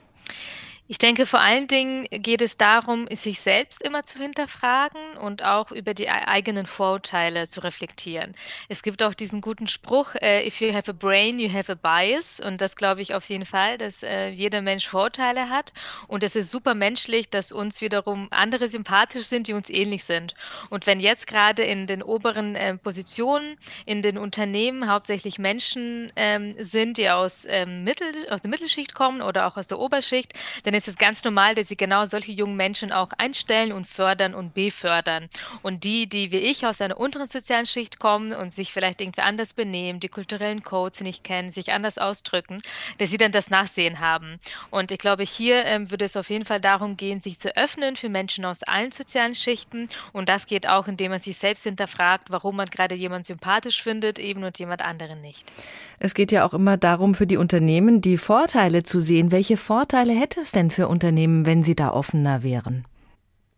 Ich 0.87 0.99
denke, 0.99 1.25
vor 1.25 1.41
allen 1.41 1.67
Dingen 1.67 2.07
geht 2.11 2.43
es 2.43 2.59
darum, 2.59 3.07
sich 3.11 3.41
selbst 3.41 3.81
immer 3.81 4.03
zu 4.03 4.19
hinterfragen 4.19 5.17
und 5.17 5.43
auch 5.43 5.73
über 5.73 5.95
die 5.95 6.11
eigenen 6.11 6.67
Vorurteile 6.67 7.49
zu 7.49 7.65
reflektieren. 7.65 8.33
Es 8.69 8.83
gibt 8.83 9.03
auch 9.03 9.15
diesen 9.15 9.41
guten 9.41 9.67
Spruch, 9.67 10.15
äh, 10.17 10.47
if 10.47 10.61
you 10.61 10.75
have 10.75 10.91
a 10.91 10.95
brain, 10.95 11.39
you 11.39 11.51
have 11.51 11.73
a 11.73 11.75
bias. 11.75 12.39
Und 12.39 12.61
das 12.61 12.77
glaube 12.77 13.01
ich 13.01 13.15
auf 13.15 13.25
jeden 13.31 13.47
Fall, 13.47 13.79
dass 13.79 14.03
äh, 14.03 14.29
jeder 14.29 14.61
Mensch 14.61 14.87
Vorurteile 14.87 15.49
hat. 15.49 15.73
Und 16.07 16.23
es 16.23 16.37
ist 16.37 16.51
super 16.51 16.75
menschlich, 16.75 17.31
dass 17.31 17.51
uns 17.51 17.81
wiederum 17.81 18.29
andere 18.31 18.69
sympathisch 18.69 19.25
sind, 19.25 19.49
die 19.49 19.55
uns 19.55 19.71
ähnlich 19.71 20.05
sind. 20.05 20.35
Und 20.69 20.87
wenn 20.87 21.01
jetzt 21.01 21.27
gerade 21.27 21.63
in 21.63 21.87
den 21.87 22.03
oberen 22.03 22.57
äh, 22.57 22.77
Positionen, 22.77 23.57
in 23.87 24.03
den 24.03 24.19
Unternehmen 24.19 24.87
hauptsächlich 24.91 25.39
Menschen 25.39 26.13
ähm, 26.17 26.53
sind, 26.59 26.99
die 26.99 27.09
aus, 27.09 27.47
ähm, 27.49 27.85
Mittel, 27.85 28.13
aus 28.29 28.43
der 28.43 28.51
Mittelschicht 28.51 28.95
kommen 28.95 29.23
oder 29.23 29.47
auch 29.47 29.57
aus 29.57 29.67
der 29.67 29.79
Oberschicht, 29.79 30.35
dann 30.65 30.74
ist 30.75 30.89
es 30.89 30.97
ganz 30.97 31.25
normal, 31.25 31.55
dass 31.55 31.69
sie 31.69 31.77
genau 31.77 32.05
solche 32.05 32.33
jungen 32.33 32.57
Menschen 32.57 32.93
auch 32.93 33.11
einstellen 33.17 33.73
und 33.73 33.87
fördern 33.87 34.35
und 34.35 34.55
befördern. 34.55 35.29
Und 35.63 35.85
die, 35.85 36.09
die 36.09 36.31
wie 36.33 36.39
ich 36.39 36.67
aus 36.67 36.81
einer 36.81 36.99
unteren 36.99 37.27
sozialen 37.27 37.67
Schicht 37.67 37.99
kommen 37.99 38.33
und 38.33 38.53
sich 38.53 38.73
vielleicht 38.73 39.01
irgendwie 39.01 39.23
anders 39.23 39.55
benehmen, 39.55 40.01
die 40.01 40.09
kulturellen 40.09 40.63
Codes 40.63 41.01
nicht 41.01 41.25
kennen, 41.25 41.51
sich 41.51 41.73
anders 41.73 41.99
ausdrücken, 41.99 42.61
dass 42.99 43.11
sie 43.11 43.17
dann 43.17 43.33
das 43.33 43.51
Nachsehen 43.51 44.01
haben. 44.01 44.39
Und 44.71 44.91
ich 44.91 44.99
glaube, 44.99 45.23
hier 45.23 45.65
ähm, 45.65 45.91
würde 45.91 46.05
es 46.05 46.17
auf 46.17 46.31
jeden 46.31 46.45
Fall 46.45 46.61
darum 46.61 46.97
gehen, 46.97 47.21
sich 47.21 47.39
zu 47.39 47.57
öffnen 47.57 47.97
für 47.97 48.09
Menschen 48.09 48.45
aus 48.45 48.63
allen 48.63 48.93
sozialen 48.93 49.35
Schichten. 49.35 49.89
Und 50.13 50.29
das 50.29 50.47
geht 50.47 50.69
auch, 50.69 50.89
indem 50.89 51.11
man 51.11 51.21
sich 51.21 51.37
selbst 51.37 51.65
hinterfragt, 51.65 52.31
warum 52.31 52.57
man 52.57 52.67
gerade 52.67 52.95
jemanden 52.95 53.25
sympathisch 53.25 53.83
findet, 53.83 54.19
eben 54.19 54.45
und 54.45 54.59
jemand 54.59 54.83
anderen 54.83 55.21
nicht. 55.21 55.51
Es 55.99 56.15
geht 56.15 56.33
ja 56.33 56.45
auch 56.45 56.55
immer 56.55 56.77
darum, 56.77 57.15
für 57.15 57.27
die 57.27 57.37
Unternehmen 57.37 58.01
die 58.01 58.17
Vorteile 58.17 58.83
zu 58.83 59.01
sehen. 59.01 59.31
Welche 59.31 59.57
Vorteile 59.57 60.13
hätte 60.13 60.41
es 60.41 60.53
denn 60.53 60.64
für 60.71 60.89
Unternehmen, 60.89 61.47
wenn 61.47 61.65
sie 61.65 61.75
da 61.75 61.91
offener 61.91 62.43
wären? 62.43 62.85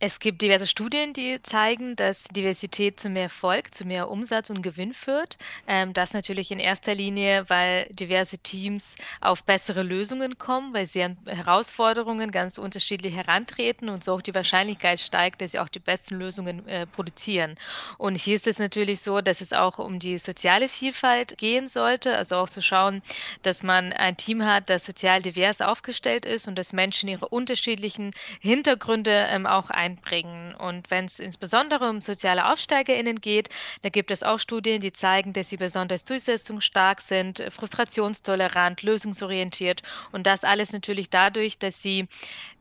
Es 0.07 0.21
gibt 0.21 0.41
diverse 0.41 0.69
Studien, 0.69 1.13
die 1.15 1.43
zeigen, 1.43 1.97
dass 1.97 2.23
Diversität 2.29 3.01
zu 3.01 3.09
mehr 3.09 3.25
Erfolg, 3.25 3.75
zu 3.75 3.85
mehr 3.85 4.09
Umsatz 4.09 4.51
und 4.51 4.63
Gewinn 4.63 4.95
führt. 4.95 5.37
Ähm, 5.67 5.95
das 5.95 6.15
natürlich 6.15 6.53
in 6.53 6.61
erster 6.61 6.95
Linie, 6.95 7.45
weil 7.49 7.89
diverse 7.91 8.39
Teams 8.39 8.95
auf 9.21 9.43
bessere 9.43 9.83
Lösungen 9.83 10.39
kommen, 10.39 10.73
weil 10.73 10.87
sie 10.87 11.03
an 11.03 11.17
Herausforderungen 11.27 12.31
ganz 12.31 12.57
unterschiedlich 12.57 13.17
herantreten 13.17 13.89
und 13.89 14.05
so 14.05 14.13
auch 14.13 14.23
die 14.23 14.33
Wahrscheinlichkeit 14.33 15.01
steigt, 15.01 15.41
dass 15.41 15.51
sie 15.51 15.59
auch 15.59 15.69
die 15.69 15.81
besten 15.81 16.15
Lösungen 16.15 16.69
äh, 16.69 16.87
produzieren. 16.87 17.57
Und 17.99 18.15
hier 18.15 18.37
ist 18.37 18.47
es 18.47 18.61
natürlich 18.61 19.01
so, 19.01 19.21
dass 19.21 19.41
es 19.41 19.53
auch 19.53 19.81
um 19.81 19.99
die 19.99 20.19
soziale 20.19 20.69
Vielfalt 20.69 21.37
gehen 21.37 21.67
sollte, 21.67 22.17
also 22.17 22.37
auch 22.37 22.49
zu 22.49 22.63
schauen, 22.63 23.03
dass 23.43 23.65
man 23.65 23.93
ein 23.93 24.17
Team 24.17 24.45
hat, 24.45 24.71
das 24.71 24.87
sozial 24.87 25.21
divers 25.21 25.61
aufgestellt 25.61 26.27
ist 26.27 26.47
und 26.47 26.55
dass 26.55 26.73
Menschen 26.73 27.09
ihre 27.09 27.27
unterschiedlichen 27.27 28.13
Hintergründe 28.39 29.27
ähm, 29.31 29.47
auch 29.47 29.71
ein 29.71 29.96
einbringen. 29.97 30.55
Und 30.55 30.91
wenn 30.91 31.07
es 31.07 31.19
insbesondere 31.19 31.89
um 31.89 32.01
soziale 32.01 32.47
AufsteigerInnen 32.47 33.17
geht, 33.17 33.49
da 33.83 33.89
gibt 33.89 34.11
es 34.11 34.23
auch 34.23 34.39
Studien, 34.39 34.81
die 34.81 34.93
zeigen, 34.93 35.33
dass 35.33 35.49
sie 35.49 35.57
besonders 35.57 36.05
durchsetzungsstark 36.05 37.01
sind, 37.01 37.43
frustrationstolerant, 37.51 38.83
lösungsorientiert 38.83 39.83
und 40.13 40.27
das 40.27 40.45
alles 40.45 40.73
natürlich 40.73 41.11
dadurch, 41.11 41.59
dass 41.59 41.83
sie 41.83 42.07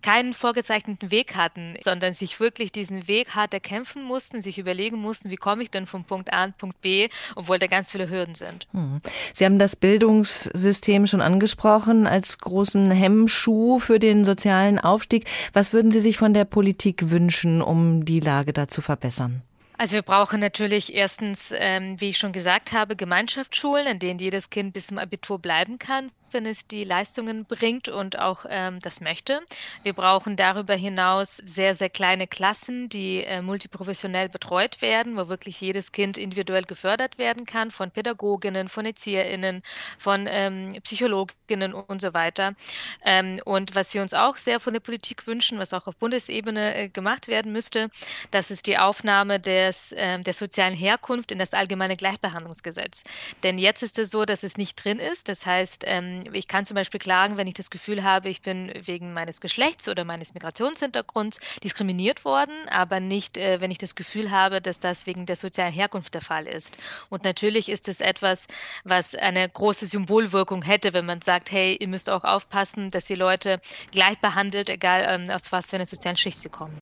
keinen 0.01 0.33
vorgezeichneten 0.33 1.11
Weg 1.11 1.35
hatten, 1.35 1.75
sondern 1.83 2.13
sich 2.13 2.39
wirklich 2.39 2.71
diesen 2.71 3.07
Weg 3.07 3.35
hart 3.35 3.53
erkämpfen 3.53 4.03
mussten, 4.03 4.41
sich 4.41 4.59
überlegen 4.59 4.97
mussten, 4.97 5.29
wie 5.29 5.35
komme 5.35 5.63
ich 5.63 5.71
denn 5.71 5.87
von 5.87 6.03
Punkt 6.03 6.31
A 6.31 6.43
an 6.43 6.53
Punkt 6.53 6.79
B, 6.81 7.09
obwohl 7.35 7.57
da 7.59 7.67
ganz 7.67 7.91
viele 7.91 8.09
Hürden 8.09 8.35
sind. 8.35 8.67
Hm. 8.71 9.01
Sie 9.33 9.45
haben 9.45 9.57
das 9.57 9.75
Bildungssystem 9.75 11.07
schon 11.07 11.21
angesprochen 11.21 12.05
als 12.07 12.37
großen 12.37 12.91
Hemmschuh 12.91 13.79
für 13.79 13.99
den 13.99 14.25
sozialen 14.25 14.79
Aufstieg. 14.79 15.25
Was 15.53 15.73
würden 15.73 15.91
Sie 15.91 15.99
sich 15.99 16.17
von 16.17 16.33
der 16.33 16.45
Politik 16.45 17.09
wünschen? 17.09 17.14
Wünschen, 17.15 17.62
um 17.62 18.03
die 18.03 18.19
Lage 18.19 18.51
da 18.51 18.67
zu 18.67 18.81
verbessern? 18.81 19.41
Also 19.77 19.95
wir 19.95 20.01
brauchen 20.01 20.39
natürlich 20.39 20.93
erstens, 20.93 21.53
ähm, 21.57 22.00
wie 22.00 22.10
ich 22.10 22.17
schon 22.17 22.34
gesagt 22.34 22.74
habe, 22.74 22.95
Gemeinschaftsschulen, 22.95 23.88
in 23.88 24.00
denen 24.00 24.19
jedes 24.19 24.50
Kind 24.50 24.74
bis 24.74 24.88
zum 24.88 24.98
Abitur 24.98 25.39
bleiben 25.39 25.79
kann, 25.79 26.12
wenn 26.32 26.46
es 26.46 26.67
die 26.67 26.84
Leistungen 26.84 27.46
bringt 27.46 27.88
und 27.88 28.20
auch 28.20 28.46
ähm, 28.50 28.79
das 28.79 29.01
möchte. 29.01 29.41
Wir 29.84 29.94
brauchen 29.94 30.36
darüber 30.36 30.75
hinaus 30.75 31.38
sehr, 31.46 31.75
sehr 31.75 31.89
kleine 31.89 32.27
Klassen, 32.27 32.89
die 32.89 33.24
äh, 33.24 33.41
multiprofessionell 33.41 34.29
betreut 34.29 34.82
werden, 34.82 35.17
wo 35.17 35.29
wirklich 35.29 35.60
jedes 35.62 35.91
Kind 35.91 36.17
individuell 36.17 36.63
gefördert 36.63 37.17
werden 37.17 37.46
kann 37.46 37.72
von 37.72 37.91
Pädagoginnen, 37.91 38.70
von 38.70 38.86
ErzieherInnen, 38.86 39.62
von 39.98 40.27
ähm, 40.29 40.77
Psychologinnen 40.84 41.74
und 41.74 42.01
so 42.01 42.13
weiter. 42.13 42.55
Ähm, 43.03 43.39
und 43.46 43.75
was 43.75 43.94
wir 43.94 44.01
uns 44.01 44.13
auch 44.13 44.38
sehr 44.38 44.60
von 44.60 44.74
der 44.74 44.79
Politik 44.79 45.27
wünschen, 45.27 45.60
was 45.60 45.74
auch 45.74 45.88
auf 45.88 45.96
Bundesebene 45.98 46.75
äh, 46.75 46.89
gemacht 46.89 47.27
werden 47.27 47.51
müsste, 47.51 47.89
das 48.32 48.51
ist 48.51 48.67
die 48.67 48.77
Aufnahme 48.77 49.39
des, 49.39 49.91
äh, 49.94 50.20
der 50.20 50.34
sozialen 50.34 50.74
Herkunft 50.74 51.32
in 51.32 51.39
das 51.39 51.53
allgemeine 51.53 51.98
Gleichbehandlungsgesetz. 51.98 53.03
Denn 53.44 53.58
jetzt 53.58 53.84
ist 53.84 54.00
es 54.00 54.12
so, 54.12 54.25
dass 54.25 54.44
es 54.44 54.58
nicht 54.58 54.84
drin 54.84 55.00
ist. 55.00 55.29
Das 55.29 55.46
heißt, 55.46 55.84
ähm, 55.88 56.14
ich 56.34 56.48
kann 56.48 56.65
zum 56.65 56.75
Beispiel 56.75 57.00
klagen, 57.00 57.38
wenn 57.38 57.48
ich 57.48 57.53
das 57.53 57.69
Gefühl 57.69 58.03
habe, 58.03 58.29
ich 58.29 58.41
bin 58.41 58.72
wegen 58.84 59.13
meines 59.13 59.41
Geschlechts 59.41 59.88
oder 59.88 60.03
meines 60.03 60.34
Migrationshintergrunds 60.34 61.39
diskriminiert 61.63 62.25
worden, 62.25 62.53
aber 62.69 63.00
nicht, 63.00 63.38
äh, 63.38 63.62
wenn 63.62 63.72
ich 63.72 63.77
das 63.77 63.95
Gefühl 63.95 64.31
habe, 64.31 64.62
dass 64.62 64.79
das 64.79 65.07
wegen 65.07 65.25
der 65.25 65.36
sozialen 65.36 65.74
Herkunft 65.74 66.13
der 66.13 66.22
Fall 66.22 66.48
ist. 66.48 66.77
Und 67.10 67.24
natürlich 67.24 67.69
ist 67.69 67.88
es 67.88 68.01
etwas, 68.01 68.48
was 68.84 69.15
eine 69.15 69.48
große 69.48 69.86
Symbolwirkung 69.86 70.62
hätte, 70.62 70.93
wenn 70.93 71.05
man 71.05 71.22
sagt, 71.22 71.51
hey, 71.51 71.77
ihr 71.79 71.88
müsst 71.88 72.10
auch 72.10 72.24
aufpassen, 72.24 72.89
dass 72.89 73.05
die 73.05 73.15
Leute 73.15 73.60
gleich 73.91 74.19
behandelt, 74.19 74.69
egal 74.69 75.05
ähm, 75.07 75.29
aus 75.29 75.51
was 75.51 75.69
für 75.69 75.75
einer 75.75 75.86
sozialen 75.86 76.17
Schicht 76.17 76.39
sie 76.39 76.50
kommen. 76.50 76.79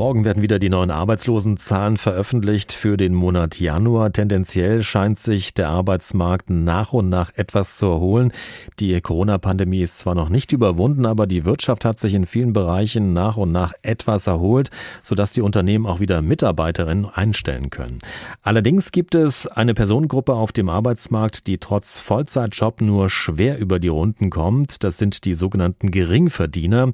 Morgen 0.00 0.24
werden 0.24 0.42
wieder 0.42 0.58
die 0.58 0.70
neuen 0.70 0.90
Arbeitslosenzahlen 0.90 1.98
veröffentlicht 1.98 2.72
für 2.72 2.96
den 2.96 3.12
Monat 3.12 3.60
Januar. 3.60 4.10
Tendenziell 4.10 4.82
scheint 4.82 5.18
sich 5.18 5.52
der 5.52 5.68
Arbeitsmarkt 5.68 6.48
nach 6.48 6.94
und 6.94 7.10
nach 7.10 7.32
etwas 7.34 7.76
zu 7.76 7.84
erholen. 7.84 8.32
Die 8.78 8.98
Corona-Pandemie 8.98 9.82
ist 9.82 9.98
zwar 9.98 10.14
noch 10.14 10.30
nicht 10.30 10.52
überwunden, 10.52 11.04
aber 11.04 11.26
die 11.26 11.44
Wirtschaft 11.44 11.84
hat 11.84 12.00
sich 12.00 12.14
in 12.14 12.24
vielen 12.24 12.54
Bereichen 12.54 13.12
nach 13.12 13.36
und 13.36 13.52
nach 13.52 13.74
etwas 13.82 14.26
erholt, 14.26 14.70
sodass 15.02 15.34
die 15.34 15.42
Unternehmen 15.42 15.84
auch 15.84 16.00
wieder 16.00 16.22
Mitarbeiterinnen 16.22 17.04
einstellen 17.04 17.68
können. 17.68 17.98
Allerdings 18.42 18.92
gibt 18.92 19.14
es 19.14 19.48
eine 19.48 19.74
Personengruppe 19.74 20.32
auf 20.32 20.52
dem 20.52 20.70
Arbeitsmarkt, 20.70 21.46
die 21.46 21.58
trotz 21.58 21.98
Vollzeitjob 21.98 22.80
nur 22.80 23.10
schwer 23.10 23.58
über 23.58 23.78
die 23.78 23.88
Runden 23.88 24.30
kommt. 24.30 24.82
Das 24.82 24.96
sind 24.96 25.26
die 25.26 25.34
sogenannten 25.34 25.90
Geringverdiener. 25.90 26.90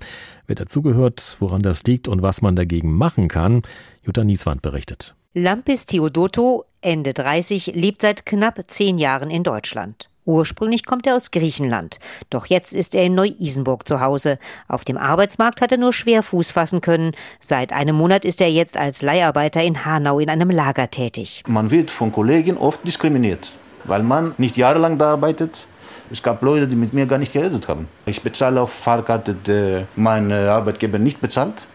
Wer 0.46 0.54
dazugehört, 0.56 1.36
woran 1.40 1.62
das 1.62 1.82
liegt 1.84 2.06
und 2.06 2.22
was 2.22 2.40
man 2.40 2.54
dagegen 2.54 2.92
machen 2.92 3.28
kann, 3.28 3.62
Jutta 4.04 4.22
Nieswand 4.22 4.62
berichtet. 4.62 5.14
Lampis 5.34 5.86
Theodoto, 5.86 6.64
Ende 6.80 7.12
30, 7.12 7.74
lebt 7.74 8.02
seit 8.02 8.24
knapp 8.24 8.62
zehn 8.68 8.96
Jahren 8.96 9.28
in 9.28 9.42
Deutschland. 9.42 10.08
Ursprünglich 10.24 10.86
kommt 10.86 11.06
er 11.06 11.16
aus 11.16 11.30
Griechenland. 11.30 11.98
Doch 12.30 12.46
jetzt 12.46 12.74
ist 12.74 12.94
er 12.94 13.04
in 13.04 13.14
Neu-Isenburg 13.14 13.86
zu 13.86 14.00
Hause. 14.00 14.38
Auf 14.66 14.84
dem 14.84 14.96
Arbeitsmarkt 14.96 15.60
hat 15.60 15.72
er 15.72 15.78
nur 15.78 15.92
schwer 15.92 16.22
Fuß 16.22 16.52
fassen 16.52 16.80
können. 16.80 17.12
Seit 17.38 17.72
einem 17.72 17.96
Monat 17.96 18.24
ist 18.24 18.40
er 18.40 18.50
jetzt 18.50 18.76
als 18.76 19.02
Leiharbeiter 19.02 19.62
in 19.62 19.84
Hanau 19.84 20.18
in 20.18 20.30
einem 20.30 20.50
Lager 20.50 20.90
tätig. 20.90 21.42
Man 21.46 21.70
wird 21.70 21.90
von 21.90 22.10
Kollegen 22.12 22.56
oft 22.56 22.86
diskriminiert, 22.86 23.56
weil 23.84 24.02
man 24.02 24.34
nicht 24.38 24.56
jahrelang 24.56 24.98
da 24.98 25.12
arbeitet 25.12 25.68
es 26.10 26.22
gab 26.22 26.42
Leute, 26.42 26.68
die 26.68 26.76
mit 26.76 26.92
mir 26.92 27.06
gar 27.06 27.18
nicht 27.18 27.32
geredet 27.32 27.68
haben. 27.68 27.88
Ich 28.06 28.22
bezahle 28.22 28.60
auch 28.60 28.68
Fahrkarte, 28.68 29.34
die 29.34 29.84
mein 29.96 30.32
Arbeitgeber 30.32 30.98
nicht 30.98 31.20
bezahlt. 31.20 31.68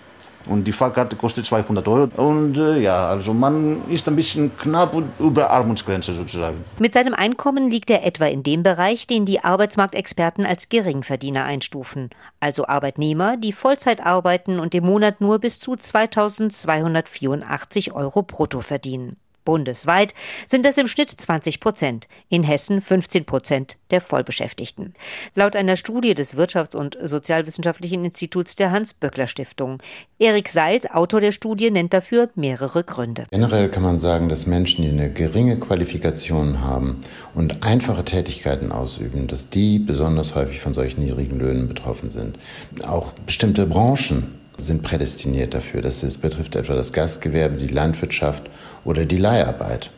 Und 0.47 0.65
die 0.65 0.71
Fahrkarte 0.71 1.15
kostet 1.15 1.45
200 1.45 1.87
Euro. 1.87 2.09
Und 2.17 2.57
äh, 2.57 2.79
ja, 2.79 3.07
also 3.07 3.33
man 3.33 3.87
ist 3.89 4.07
ein 4.07 4.15
bisschen 4.15 4.57
knapp 4.57 4.95
über 5.19 5.51
Armutsgrenze 5.51 6.13
sozusagen. 6.13 6.63
Mit 6.79 6.93
seinem 6.93 7.13
Einkommen 7.13 7.69
liegt 7.69 7.89
er 7.89 8.05
etwa 8.05 8.25
in 8.25 8.43
dem 8.43 8.63
Bereich, 8.63 9.07
den 9.07 9.25
die 9.25 9.43
Arbeitsmarktexperten 9.43 10.45
als 10.45 10.69
Geringverdiener 10.69 11.43
einstufen. 11.43 12.09
Also 12.39 12.67
Arbeitnehmer, 12.67 13.37
die 13.37 13.53
Vollzeit 13.53 14.05
arbeiten 14.05 14.59
und 14.59 14.73
im 14.73 14.85
Monat 14.85 15.21
nur 15.21 15.39
bis 15.39 15.59
zu 15.59 15.75
2284 15.75 17.93
Euro 17.93 18.23
brutto 18.23 18.61
verdienen. 18.61 19.17
Bundesweit 19.43 20.13
sind 20.47 20.65
das 20.65 20.77
im 20.77 20.87
Schnitt 20.87 21.09
20 21.09 21.59
Prozent, 21.59 22.07
in 22.29 22.43
Hessen 22.43 22.81
15 22.81 23.25
Prozent 23.25 23.77
der 23.91 24.01
Vollbeschäftigten. 24.01 24.93
Laut 25.35 25.55
einer 25.55 25.75
Studie 25.75 26.13
des 26.13 26.35
Wirtschafts- 26.35 26.75
und 26.75 26.97
Sozialwissenschaftlichen 27.01 28.05
Instituts 28.05 28.55
der 28.55 28.71
Hans-Böckler-Stiftung. 28.71 29.79
Erik 30.19 30.49
Seils, 30.49 30.89
Autor 30.89 31.21
der 31.21 31.31
Studie, 31.31 31.71
nennt 31.71 31.93
dafür 31.93 32.29
mehrere 32.35 32.83
Gründe. 32.83 33.27
Generell 33.31 33.69
kann 33.69 33.83
man 33.83 33.99
sagen, 33.99 34.29
dass 34.29 34.47
Menschen, 34.47 34.83
die 34.83 34.89
eine 34.89 35.11
geringe 35.11 35.59
Qualifikation 35.59 36.61
haben 36.61 37.01
und 37.33 37.63
einfache 37.63 38.03
Tätigkeiten 38.03 38.71
ausüben, 38.71 39.27
dass 39.27 39.49
die 39.49 39.79
besonders 39.79 40.35
häufig 40.35 40.59
von 40.59 40.73
solchen 40.73 41.03
niedrigen 41.03 41.39
Löhnen 41.39 41.67
betroffen 41.67 42.09
sind. 42.09 42.37
Auch 42.85 43.13
bestimmte 43.25 43.65
Branchen 43.65 44.40
sind 44.61 44.83
prädestiniert 44.83 45.53
dafür. 45.53 45.81
Das 45.81 46.01
betrifft 46.17 46.55
etwa 46.55 46.75
das 46.75 46.93
Gastgewerbe, 46.93 47.57
die 47.57 47.67
Landwirtschaft 47.67 48.49
oder 48.85 49.05
die 49.05 49.17
Leiharbeit. 49.17 49.91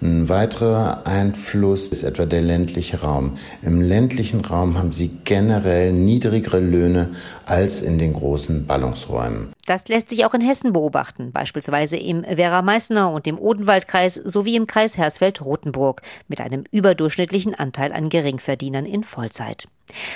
Ein 0.00 0.28
weiterer 0.28 1.06
Einfluss 1.06 1.88
ist 1.88 2.04
etwa 2.04 2.24
der 2.24 2.40
ländliche 2.40 3.00
Raum. 3.00 3.32
Im 3.62 3.80
ländlichen 3.80 4.44
Raum 4.44 4.78
haben 4.78 4.92
sie 4.92 5.10
generell 5.24 5.92
niedrigere 5.92 6.60
Löhne 6.60 7.08
als 7.46 7.82
in 7.82 7.98
den 7.98 8.12
großen 8.12 8.66
Ballungsräumen. 8.66 9.52
Das 9.66 9.88
lässt 9.88 10.10
sich 10.10 10.24
auch 10.24 10.34
in 10.34 10.40
Hessen 10.40 10.72
beobachten, 10.72 11.32
beispielsweise 11.32 11.96
im 11.96 12.22
Werra-Meißner 12.22 13.10
und 13.10 13.26
im 13.26 13.38
Odenwaldkreis 13.38 14.14
sowie 14.14 14.54
im 14.54 14.68
Kreis 14.68 14.96
Hersfeld-Rotenburg 14.96 16.02
mit 16.28 16.40
einem 16.40 16.62
überdurchschnittlichen 16.70 17.56
Anteil 17.56 17.92
an 17.92 18.08
Geringverdienern 18.08 18.86
in 18.86 19.02
Vollzeit. 19.02 19.66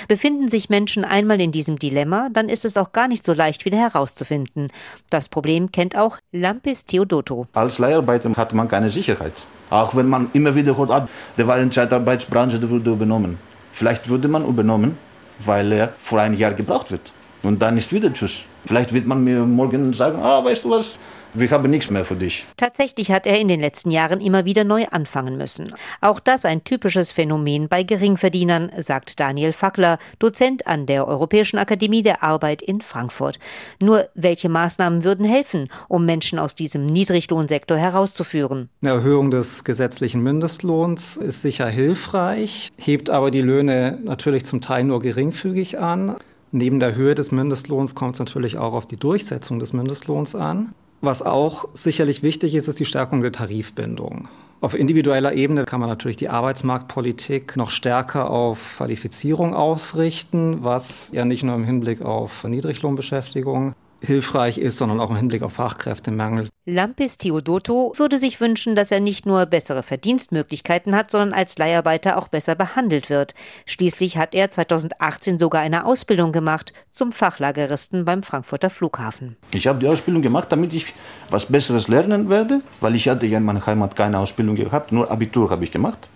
Befinden 0.07 0.47
sich 0.47 0.69
Menschen 0.69 1.03
einmal 1.03 1.41
in 1.41 1.51
diesem 1.51 1.77
Dilemma, 1.77 2.29
dann 2.31 2.47
ist 2.47 2.63
es 2.63 2.77
auch 2.77 2.93
gar 2.93 3.09
nicht 3.09 3.25
so 3.25 3.33
leicht 3.33 3.65
wieder 3.65 3.77
herauszufinden. 3.77 4.69
Das 5.09 5.27
Problem 5.27 5.71
kennt 5.71 5.97
auch 5.97 6.19
Lampis 6.31 6.85
Theodoto. 6.85 7.47
Als 7.53 7.79
Leiharbeiter 7.79 8.31
hat 8.37 8.53
man 8.53 8.69
keine 8.69 8.89
Sicherheit. 8.89 9.45
Auch 9.73 9.95
wenn 9.95 10.07
man 10.07 10.29
immer 10.33 10.53
wieder 10.53 10.77
hört, 10.77 10.91
ah, 10.91 11.07
der 11.35 11.47
war 11.47 11.57
in 11.57 11.69
der 11.69 11.71
Zeitarbeitsbranche, 11.71 12.59
der 12.59 12.69
wurde 12.69 12.91
übernommen. 12.91 13.39
Vielleicht 13.71 14.07
würde 14.07 14.27
man 14.27 14.45
übernommen, 14.45 14.95
weil 15.39 15.71
er 15.71 15.93
vor 15.97 16.21
einem 16.21 16.37
Jahr 16.37 16.53
gebraucht 16.53 16.91
wird. 16.91 17.11
Und 17.41 17.59
dann 17.59 17.75
ist 17.75 17.91
wieder 17.91 18.13
Tschüss. 18.13 18.41
Vielleicht 18.67 18.93
wird 18.93 19.07
man 19.07 19.23
mir 19.23 19.39
morgen 19.39 19.91
sagen, 19.93 20.19
ah, 20.21 20.45
weißt 20.45 20.63
du 20.63 20.69
was, 20.69 20.95
wir 21.33 21.49
haben 21.51 21.69
nichts 21.69 21.89
mehr 21.89 22.05
für 22.05 22.15
dich. 22.15 22.45
Tatsächlich 22.57 23.11
hat 23.11 23.25
er 23.25 23.39
in 23.39 23.47
den 23.47 23.59
letzten 23.59 23.91
Jahren 23.91 24.21
immer 24.21 24.45
wieder 24.45 24.63
neu 24.63 24.85
anfangen 24.91 25.37
müssen. 25.37 25.73
Auch 26.01 26.19
das 26.19 26.45
ein 26.45 26.63
typisches 26.63 27.11
Phänomen 27.11 27.67
bei 27.67 27.83
Geringverdienern, 27.83 28.71
sagt 28.77 29.19
Daniel 29.19 29.53
Fackler, 29.53 29.97
Dozent 30.19 30.67
an 30.67 30.85
der 30.85 31.07
Europäischen 31.07 31.57
Akademie 31.57 32.01
der 32.01 32.23
Arbeit 32.23 32.61
in 32.61 32.81
Frankfurt. 32.81 33.39
Nur 33.79 34.07
welche 34.15 34.49
Maßnahmen 34.49 35.03
würden 35.03 35.25
helfen, 35.25 35.67
um 35.87 36.05
Menschen 36.05 36.39
aus 36.39 36.55
diesem 36.55 36.85
Niedriglohnsektor 36.85 37.77
herauszuführen? 37.77 38.69
Eine 38.81 38.91
Erhöhung 38.91 39.31
des 39.31 39.63
gesetzlichen 39.63 40.21
Mindestlohns 40.21 41.17
ist 41.17 41.41
sicher 41.41 41.67
hilfreich, 41.67 42.71
hebt 42.77 43.09
aber 43.09 43.31
die 43.31 43.41
Löhne 43.41 43.99
natürlich 44.03 44.45
zum 44.45 44.61
Teil 44.61 44.83
nur 44.83 45.01
geringfügig 45.01 45.79
an. 45.79 46.17
Neben 46.51 46.79
der 46.79 46.95
Höhe 46.95 47.15
des 47.15 47.31
Mindestlohns 47.31 47.95
kommt 47.95 48.13
es 48.15 48.19
natürlich 48.19 48.59
auch 48.59 48.73
auf 48.73 48.85
die 48.85 48.97
Durchsetzung 48.97 49.59
des 49.59 49.73
Mindestlohns 49.73 50.35
an. 50.35 50.73
Was 51.05 51.21
auch 51.21 51.67
sicherlich 51.73 52.23
wichtig 52.23 52.55
ist, 52.55 52.69
ist 52.69 52.79
die 52.79 52.85
Stärkung 52.85 53.21
der 53.21 53.33
Tarifbindung. 53.33 54.29
Auf 54.61 54.73
individueller 54.73 55.33
Ebene 55.33 55.65
kann 55.65 55.81
man 55.81 55.89
natürlich 55.89 56.15
die 56.15 56.29
Arbeitsmarktpolitik 56.29 57.57
noch 57.57 57.71
stärker 57.71 58.29
auf 58.29 58.75
Qualifizierung 58.77 59.53
ausrichten, 59.53 60.63
was 60.63 61.09
ja 61.11 61.25
nicht 61.25 61.43
nur 61.43 61.55
im 61.55 61.65
Hinblick 61.65 62.01
auf 62.01 62.45
Niedriglohnbeschäftigung 62.45 63.73
hilfreich 64.05 64.57
ist, 64.57 64.77
sondern 64.77 64.99
auch 64.99 65.09
im 65.09 65.15
Hinblick 65.15 65.41
auf 65.43 65.53
Fachkräftemangel. 65.53 66.49
Lampis 66.65 67.17
Theodoto 67.17 67.93
würde 67.97 68.17
sich 68.17 68.41
wünschen, 68.41 68.75
dass 68.75 68.91
er 68.91 68.99
nicht 68.99 69.25
nur 69.25 69.45
bessere 69.45 69.81
Verdienstmöglichkeiten 69.81 70.95
hat, 70.95 71.09
sondern 71.09 71.33
als 71.33 71.57
Leiharbeiter 71.57 72.17
auch 72.17 72.27
besser 72.27 72.55
behandelt 72.55 73.09
wird. 73.09 73.33
Schließlich 73.65 74.17
hat 74.17 74.35
er 74.35 74.49
2018 74.49 75.39
sogar 75.39 75.61
eine 75.61 75.85
Ausbildung 75.85 76.31
gemacht 76.31 76.73
zum 76.91 77.11
Fachlageristen 77.11 78.05
beim 78.05 78.23
Frankfurter 78.23 78.69
Flughafen. 78.69 79.37
Ich 79.51 79.67
habe 79.67 79.79
die 79.79 79.87
Ausbildung 79.87 80.21
gemacht, 80.21 80.51
damit 80.51 80.73
ich 80.73 80.93
was 81.29 81.45
Besseres 81.45 81.87
lernen 81.87 82.29
werde, 82.29 82.61
weil 82.81 82.95
ich 82.95 83.07
hatte 83.07 83.25
ja 83.25 83.37
in 83.37 83.45
meiner 83.45 83.65
Heimat 83.65 83.95
keine 83.95 84.19
Ausbildung 84.19 84.55
gehabt, 84.55 84.91
nur 84.91 85.09
Abitur 85.09 85.49
habe 85.49 85.63
ich 85.63 85.71
gemacht. 85.71 86.09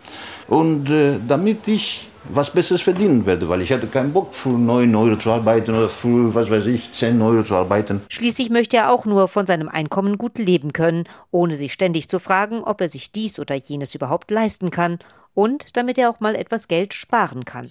Und 0.48 0.90
äh, 0.90 1.20
damit 1.26 1.68
ich 1.68 2.10
was 2.30 2.52
Besseres 2.52 2.82
verdienen 2.82 3.26
werde, 3.26 3.50
weil 3.50 3.62
ich 3.62 3.72
hatte 3.72 3.88
keinen 3.88 4.14
Bock, 4.14 4.34
für 4.34 4.50
9 4.50 4.94
Euro 4.96 5.18
zu 5.18 5.32
arbeiten 5.32 5.72
oder 5.72 5.90
für, 5.90 6.34
was 6.34 6.50
weiß 6.50 6.66
ich, 6.68 6.92
10 6.92 7.22
Euro 7.22 7.44
zu 7.44 7.56
arbeiten. 7.56 8.02
Schließlich 8.10 8.50
möchte 8.50 8.78
er 8.78 8.92
auch 8.92 9.06
nur 9.06 9.28
von 9.28 9.46
seinem 9.46 9.70
Einkommen 9.70 10.18
gut 10.18 10.38
leben 10.38 10.74
können, 10.74 11.06
ohne 11.32 11.56
sich 11.56 11.74
ständig 11.74 12.10
zu 12.10 12.20
fragen, 12.20 12.64
ob 12.64 12.82
er 12.82 12.90
sich 12.90 13.12
dies 13.12 13.40
oder 13.40 13.56
jenes 13.56 13.96
überhaupt 13.96 14.32
leisten 14.32 14.72
kann 14.72 15.00
und 15.34 15.78
damit 15.78 15.98
er 15.98 16.10
auch 16.10 16.20
mal 16.20 16.36
etwas 16.36 16.68
Geld 16.68 16.94
sparen 16.94 17.46
kann. 17.46 17.70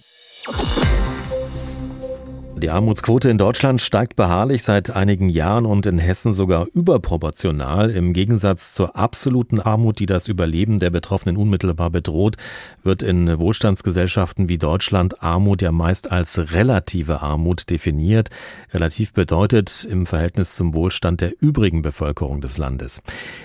Die 2.57 2.71
Armutsquote 2.71 3.29
in 3.29 3.37
Deutschland 3.37 3.81
steigt 3.81 4.15
beharrlich 4.15 4.63
seit 4.63 4.89
einigen 4.89 5.29
Jahren 5.29 5.67
und 5.67 5.85
in 5.85 5.99
Hessen 5.99 6.31
sogar 6.31 6.65
überproportional. 6.73 7.91
Im 7.91 8.13
Gegensatz 8.13 8.73
zur 8.73 8.95
absoluten 8.95 9.59
Armut, 9.59 9.99
die 9.99 10.07
das 10.07 10.27
Überleben 10.27 10.79
der 10.79 10.89
Betroffenen 10.89 11.37
unmittelbar 11.37 11.91
bedroht, 11.91 12.35
wird 12.81 13.03
in 13.03 13.37
Wohlstandsgesellschaften 13.37 14.49
wie 14.49 14.57
Deutschland 14.57 15.21
Armut 15.21 15.61
ja 15.61 15.71
meist 15.71 16.11
als 16.11 16.51
relative 16.51 17.21
Armut 17.21 17.69
definiert. 17.69 18.29
Relativ 18.73 19.13
bedeutet 19.13 19.87
im 19.87 20.07
Verhältnis 20.07 20.55
zum 20.55 20.73
Wohlstand 20.73 21.21
der 21.21 21.33
übrigen 21.39 21.83
Bevölkerung 21.83 22.41
des 22.41 22.57
Landes. 22.57 23.03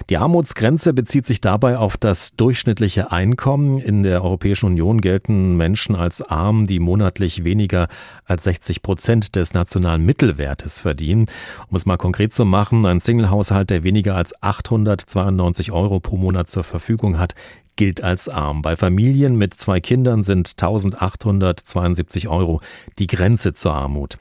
Die 0.08 0.16
Armutsgrenze 0.16 0.94
bezieht 0.94 1.26
sich 1.26 1.42
dabei 1.42 1.76
auf 1.76 1.98
das 1.98 2.34
durchschnittliche 2.36 3.12
Einkommen. 3.12 3.76
In 3.76 4.04
der 4.04 4.24
Europäischen 4.24 4.66
Union 4.66 5.02
gelten 5.02 5.54
Menschen 5.58 5.96
als 5.96 6.22
arm, 6.22 6.66
die 6.66 6.78
monatlich 6.78 7.44
weniger 7.44 7.88
als 8.32 8.44
60 8.44 8.82
Prozent 8.82 9.36
des 9.36 9.54
nationalen 9.54 10.04
Mittelwertes 10.04 10.80
verdienen. 10.80 11.26
Um 11.68 11.76
es 11.76 11.86
mal 11.86 11.98
konkret 11.98 12.32
zu 12.32 12.44
machen, 12.44 12.86
ein 12.86 12.98
Singlehaushalt, 12.98 13.70
der 13.70 13.84
weniger 13.84 14.16
als 14.16 14.42
892 14.42 15.70
Euro 15.70 16.00
pro 16.00 16.16
Monat 16.16 16.50
zur 16.50 16.64
Verfügung 16.64 17.18
hat, 17.18 17.34
gilt 17.76 18.02
als 18.02 18.28
arm. 18.28 18.62
Bei 18.62 18.76
Familien 18.76 19.36
mit 19.36 19.54
zwei 19.54 19.80
Kindern 19.80 20.22
sind 20.22 20.48
1872 20.48 22.28
Euro 22.28 22.60
die 22.98 23.06
Grenze 23.06 23.54
zur 23.54 23.74
Armut. 23.74 24.18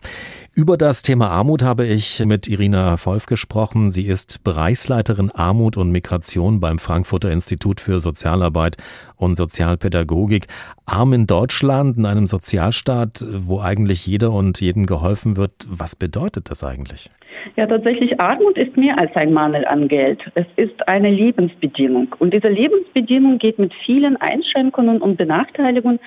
Über 0.53 0.75
das 0.75 1.01
Thema 1.01 1.29
Armut 1.29 1.63
habe 1.63 1.85
ich 1.85 2.21
mit 2.25 2.49
Irina 2.49 2.97
Wolf 3.05 3.25
gesprochen. 3.25 3.89
Sie 3.89 4.05
ist 4.05 4.43
Bereichsleiterin 4.43 5.31
Armut 5.33 5.77
und 5.77 5.91
Migration 5.91 6.59
beim 6.59 6.77
Frankfurter 6.77 7.31
Institut 7.31 7.79
für 7.79 8.01
Sozialarbeit 8.01 8.75
und 9.15 9.35
Sozialpädagogik. 9.35 10.47
Arm 10.85 11.13
in 11.13 11.25
Deutschland, 11.25 11.95
in 11.95 12.05
einem 12.05 12.27
Sozialstaat, 12.27 13.25
wo 13.29 13.61
eigentlich 13.61 14.05
jeder 14.05 14.33
und 14.33 14.59
jedem 14.59 14.87
geholfen 14.87 15.37
wird. 15.37 15.53
Was 15.69 15.95
bedeutet 15.95 16.51
das 16.51 16.65
eigentlich? 16.65 17.09
Ja, 17.55 17.65
tatsächlich, 17.65 18.19
Armut 18.19 18.57
ist 18.57 18.75
mehr 18.75 18.99
als 18.99 19.15
ein 19.15 19.31
Mangel 19.31 19.65
an 19.65 19.87
Geld. 19.87 20.21
Es 20.35 20.45
ist 20.57 20.87
eine 20.87 21.09
Lebensbedingung. 21.09 22.13
Und 22.19 22.33
diese 22.33 22.49
Lebensbedingung 22.49 23.37
geht 23.37 23.57
mit 23.57 23.73
vielen 23.85 24.17
Einschränkungen 24.17 25.01
und 25.01 25.17
Benachteiligungen 25.17 25.99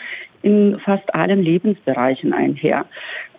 in 0.45 0.79
fast 0.85 1.15
allen 1.15 1.43
Lebensbereichen 1.43 2.33
einher. 2.33 2.85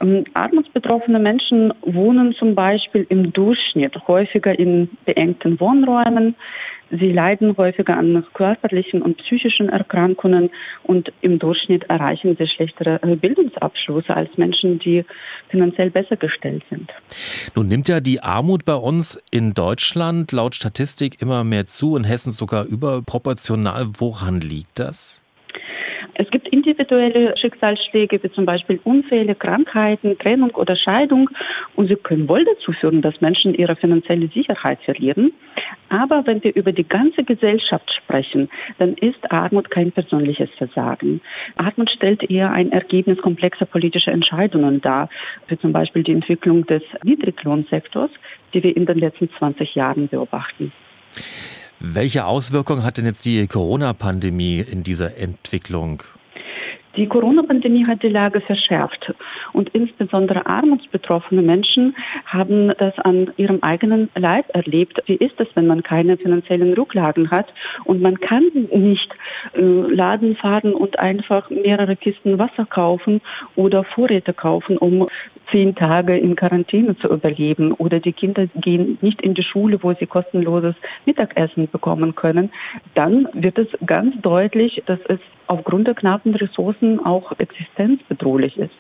Ähm, 0.01 0.25
armutsbetroffene 0.33 1.19
Menschen 1.19 1.73
wohnen 1.81 2.33
zum 2.33 2.55
Beispiel 2.55 3.05
im 3.09 3.31
Durchschnitt 3.31 3.95
häufiger 4.07 4.57
in 4.57 4.89
beengten 5.05 5.59
Wohnräumen. 5.59 6.35
Sie 6.91 7.11
leiden 7.11 7.57
häufiger 7.57 7.97
an 7.97 8.23
körperlichen 8.33 9.01
und 9.01 9.17
psychischen 9.17 9.69
Erkrankungen 9.69 10.51
und 10.83 11.11
im 11.21 11.39
Durchschnitt 11.39 11.83
erreichen 11.85 12.35
sie 12.37 12.47
schlechtere 12.47 12.99
Bildungsabschlüsse 12.99 14.15
als 14.15 14.29
Menschen, 14.37 14.79
die 14.79 15.03
finanziell 15.49 15.89
besser 15.89 16.15
gestellt 16.15 16.63
sind. 16.69 16.91
Nun 17.55 17.67
nimmt 17.67 17.87
ja 17.87 18.01
die 18.01 18.21
Armut 18.21 18.65
bei 18.65 18.75
uns 18.75 19.21
in 19.31 19.53
Deutschland 19.53 20.31
laut 20.31 20.53
Statistik 20.53 21.21
immer 21.21 21.43
mehr 21.43 21.65
zu, 21.65 21.97
in 21.97 22.03
Hessen 22.03 22.31
sogar 22.31 22.65
überproportional. 22.65 23.87
Woran 23.97 24.39
liegt 24.39 24.79
das? 24.79 25.24
Es 26.17 26.29
gibt 26.31 26.47
individuelle 26.47 27.33
Schicksalsschläge, 27.39 28.23
wie 28.23 28.31
zum 28.31 28.45
Beispiel 28.45 28.79
Unfälle, 28.83 29.35
Krankheiten, 29.35 30.17
Trennung 30.17 30.51
oder 30.51 30.75
Scheidung. 30.77 31.29
Und 31.75 31.87
sie 31.87 31.95
können 31.95 32.29
wohl 32.29 32.45
dazu 32.45 32.71
führen, 32.71 33.01
dass 33.01 33.19
Menschen 33.19 33.53
ihre 33.53 33.75
finanzielle 33.75 34.27
Sicherheit 34.29 34.79
verlieren. 34.83 35.33
Aber 35.89 36.25
wenn 36.25 36.41
wir 36.43 36.55
über 36.55 36.71
die 36.71 36.87
ganze 36.87 37.23
Gesellschaft 37.23 37.91
sprechen, 37.93 38.49
dann 38.77 38.93
ist 38.93 39.29
Armut 39.29 39.69
kein 39.69 39.91
persönliches 39.91 40.49
Versagen. 40.57 41.21
Armut 41.57 41.91
stellt 41.91 42.29
eher 42.29 42.51
ein 42.51 42.71
Ergebnis 42.71 43.17
komplexer 43.17 43.65
politischer 43.65 44.13
Entscheidungen 44.13 44.79
dar, 44.81 45.09
wie 45.47 45.57
zum 45.57 45.73
Beispiel 45.73 46.03
die 46.03 46.13
Entwicklung 46.13 46.65
des 46.65 46.83
Niedriglohnsektors, 47.03 48.11
die 48.53 48.63
wir 48.63 48.75
in 48.75 48.85
den 48.85 48.99
letzten 48.99 49.29
20 49.29 49.75
Jahren 49.75 50.07
beobachten. 50.07 50.71
Welche 51.79 52.25
Auswirkungen 52.25 52.83
hat 52.83 52.97
denn 52.97 53.05
jetzt 53.05 53.25
die 53.25 53.47
Corona-Pandemie 53.47 54.59
in 54.59 54.83
dieser 54.83 55.17
Entwicklung? 55.17 56.03
Die 56.95 57.07
Corona-Pandemie 57.07 57.85
hat 57.85 58.03
die 58.03 58.09
Lage 58.09 58.39
verschärft 58.39 59.13
und 59.51 59.67
insbesondere 59.69 60.45
armutsbetroffene 60.45 61.41
Menschen 61.41 61.93
haben 62.25 62.71
das 62.77 62.97
an 62.99 63.31
ihrem 63.35 63.61
eigenen 63.63 64.09
Leib 64.15 64.45
erlebt. 64.55 65.01
Wie 65.05 65.15
ist 65.15 65.37
es, 65.39 65.47
wenn 65.55 65.67
man 65.67 65.83
keine 65.83 66.15
finanziellen 66.15 66.73
Rücklagen 66.73 67.31
hat 67.31 67.47
und 67.83 68.01
man 68.01 68.17
kann 68.21 68.45
nicht 68.73 69.13
äh, 69.55 69.59
Laden 69.61 70.37
fahren 70.37 70.73
und 70.73 70.97
einfach 70.97 71.49
mehrere 71.49 71.97
Kisten 71.97 72.39
Wasser 72.39 72.65
kaufen 72.65 73.19
oder 73.57 73.83
Vorräte 73.83 74.33
kaufen, 74.33 74.77
um 74.77 75.05
zehn 75.51 75.75
Tage 75.75 76.17
in 76.17 76.35
Quarantäne 76.35 76.97
zu 76.97 77.07
überleben 77.07 77.71
oder 77.73 77.99
die 77.99 78.13
Kinder 78.13 78.47
gehen 78.55 78.97
nicht 79.01 79.21
in 79.21 79.33
die 79.33 79.43
Schule, 79.43 79.81
wo 79.81 79.93
sie 79.93 80.05
kostenloses 80.05 80.75
Mittagessen 81.05 81.69
bekommen 81.69 82.15
können, 82.15 82.51
dann 82.93 83.27
wird 83.33 83.57
es 83.57 83.67
ganz 83.85 84.19
deutlich, 84.21 84.83
dass 84.85 84.99
es 85.07 85.19
aufgrund 85.47 85.87
der 85.87 85.95
knappen 85.95 86.35
Ressourcen 86.35 87.03
auch 87.05 87.31
existenzbedrohlich 87.39 88.57
ist. 88.57 88.71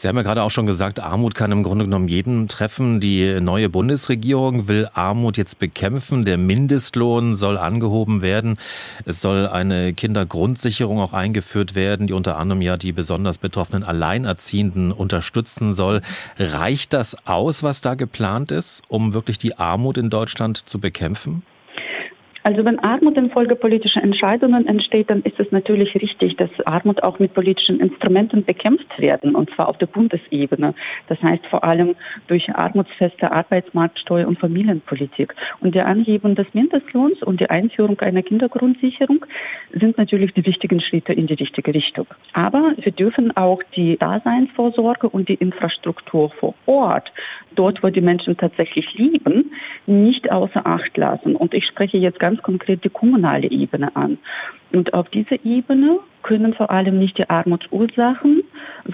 Sie 0.00 0.06
haben 0.06 0.16
ja 0.16 0.22
gerade 0.22 0.44
auch 0.44 0.50
schon 0.52 0.66
gesagt, 0.66 1.00
Armut 1.00 1.34
kann 1.34 1.50
im 1.50 1.64
Grunde 1.64 1.84
genommen 1.84 2.06
jeden 2.06 2.46
treffen. 2.46 3.00
Die 3.00 3.40
neue 3.40 3.68
Bundesregierung 3.68 4.68
will 4.68 4.88
Armut 4.94 5.36
jetzt 5.36 5.58
bekämpfen. 5.58 6.24
Der 6.24 6.38
Mindestlohn 6.38 7.34
soll 7.34 7.58
angehoben 7.58 8.22
werden. 8.22 8.58
Es 9.06 9.20
soll 9.20 9.48
eine 9.48 9.92
Kindergrundsicherung 9.92 11.00
auch 11.00 11.14
eingeführt 11.14 11.74
werden, 11.74 12.06
die 12.06 12.12
unter 12.12 12.38
anderem 12.38 12.62
ja 12.62 12.76
die 12.76 12.92
besonders 12.92 13.38
betroffenen 13.38 13.82
Alleinerziehenden 13.82 14.92
unterstützen 14.92 15.74
soll. 15.74 16.00
Reicht 16.38 16.92
das 16.92 17.26
aus, 17.26 17.64
was 17.64 17.80
da 17.80 17.96
geplant 17.96 18.52
ist, 18.52 18.82
um 18.86 19.14
wirklich 19.14 19.38
die 19.38 19.58
Armut 19.58 19.98
in 19.98 20.10
Deutschland 20.10 20.58
zu 20.68 20.78
bekämpfen? 20.78 21.42
Also 22.48 22.64
wenn 22.64 22.78
Armut 22.78 23.18
infolge 23.18 23.56
politischer 23.56 24.02
Entscheidungen 24.02 24.66
entsteht, 24.66 25.10
dann 25.10 25.20
ist 25.20 25.38
es 25.38 25.52
natürlich 25.52 25.94
richtig, 25.94 26.34
dass 26.38 26.48
Armut 26.64 27.02
auch 27.02 27.18
mit 27.18 27.34
politischen 27.34 27.78
Instrumenten 27.78 28.42
bekämpft 28.42 28.98
werden, 28.98 29.34
und 29.34 29.50
zwar 29.50 29.68
auf 29.68 29.76
der 29.76 29.84
Bundesebene. 29.84 30.72
Das 31.08 31.22
heißt 31.22 31.44
vor 31.48 31.62
allem 31.62 31.94
durch 32.26 32.48
armutsfeste 32.48 33.32
Arbeitsmarktsteuer 33.32 34.26
und 34.26 34.38
Familienpolitik. 34.38 35.34
Und 35.60 35.74
die 35.74 35.82
Anhebung 35.82 36.36
des 36.36 36.46
Mindestlohns 36.54 37.22
und 37.22 37.38
die 37.38 37.50
Einführung 37.50 38.00
einer 38.00 38.22
Kindergrundsicherung 38.22 39.26
sind 39.74 39.98
natürlich 39.98 40.32
die 40.32 40.46
wichtigen 40.46 40.80
Schritte 40.80 41.12
in 41.12 41.26
die 41.26 41.34
richtige 41.34 41.74
Richtung. 41.74 42.06
Aber 42.32 42.72
wir 42.78 42.92
dürfen 42.92 43.36
auch 43.36 43.62
die 43.76 43.98
Daseinsvorsorge 43.98 45.10
und 45.10 45.28
die 45.28 45.34
Infrastruktur 45.34 46.30
vor 46.30 46.54
Ort, 46.64 47.12
dort 47.54 47.82
wo 47.82 47.90
die 47.90 48.00
Menschen 48.00 48.38
tatsächlich 48.38 48.94
leben, 48.94 49.52
nicht 49.84 50.32
außer 50.32 50.66
Acht 50.66 50.96
lassen. 50.96 51.36
Und 51.36 51.52
ich 51.52 51.66
spreche 51.66 51.98
jetzt 51.98 52.18
ganz 52.18 52.37
konkret 52.42 52.84
die 52.84 52.90
kommunale 52.90 53.50
Ebene 53.50 53.94
an. 53.96 54.18
Und 54.72 54.92
auf 54.92 55.08
dieser 55.08 55.44
Ebene 55.44 55.98
können 56.22 56.52
vor 56.52 56.70
allem 56.70 56.98
nicht 56.98 57.16
die 57.16 57.28
Armutsursachen, 57.28 58.42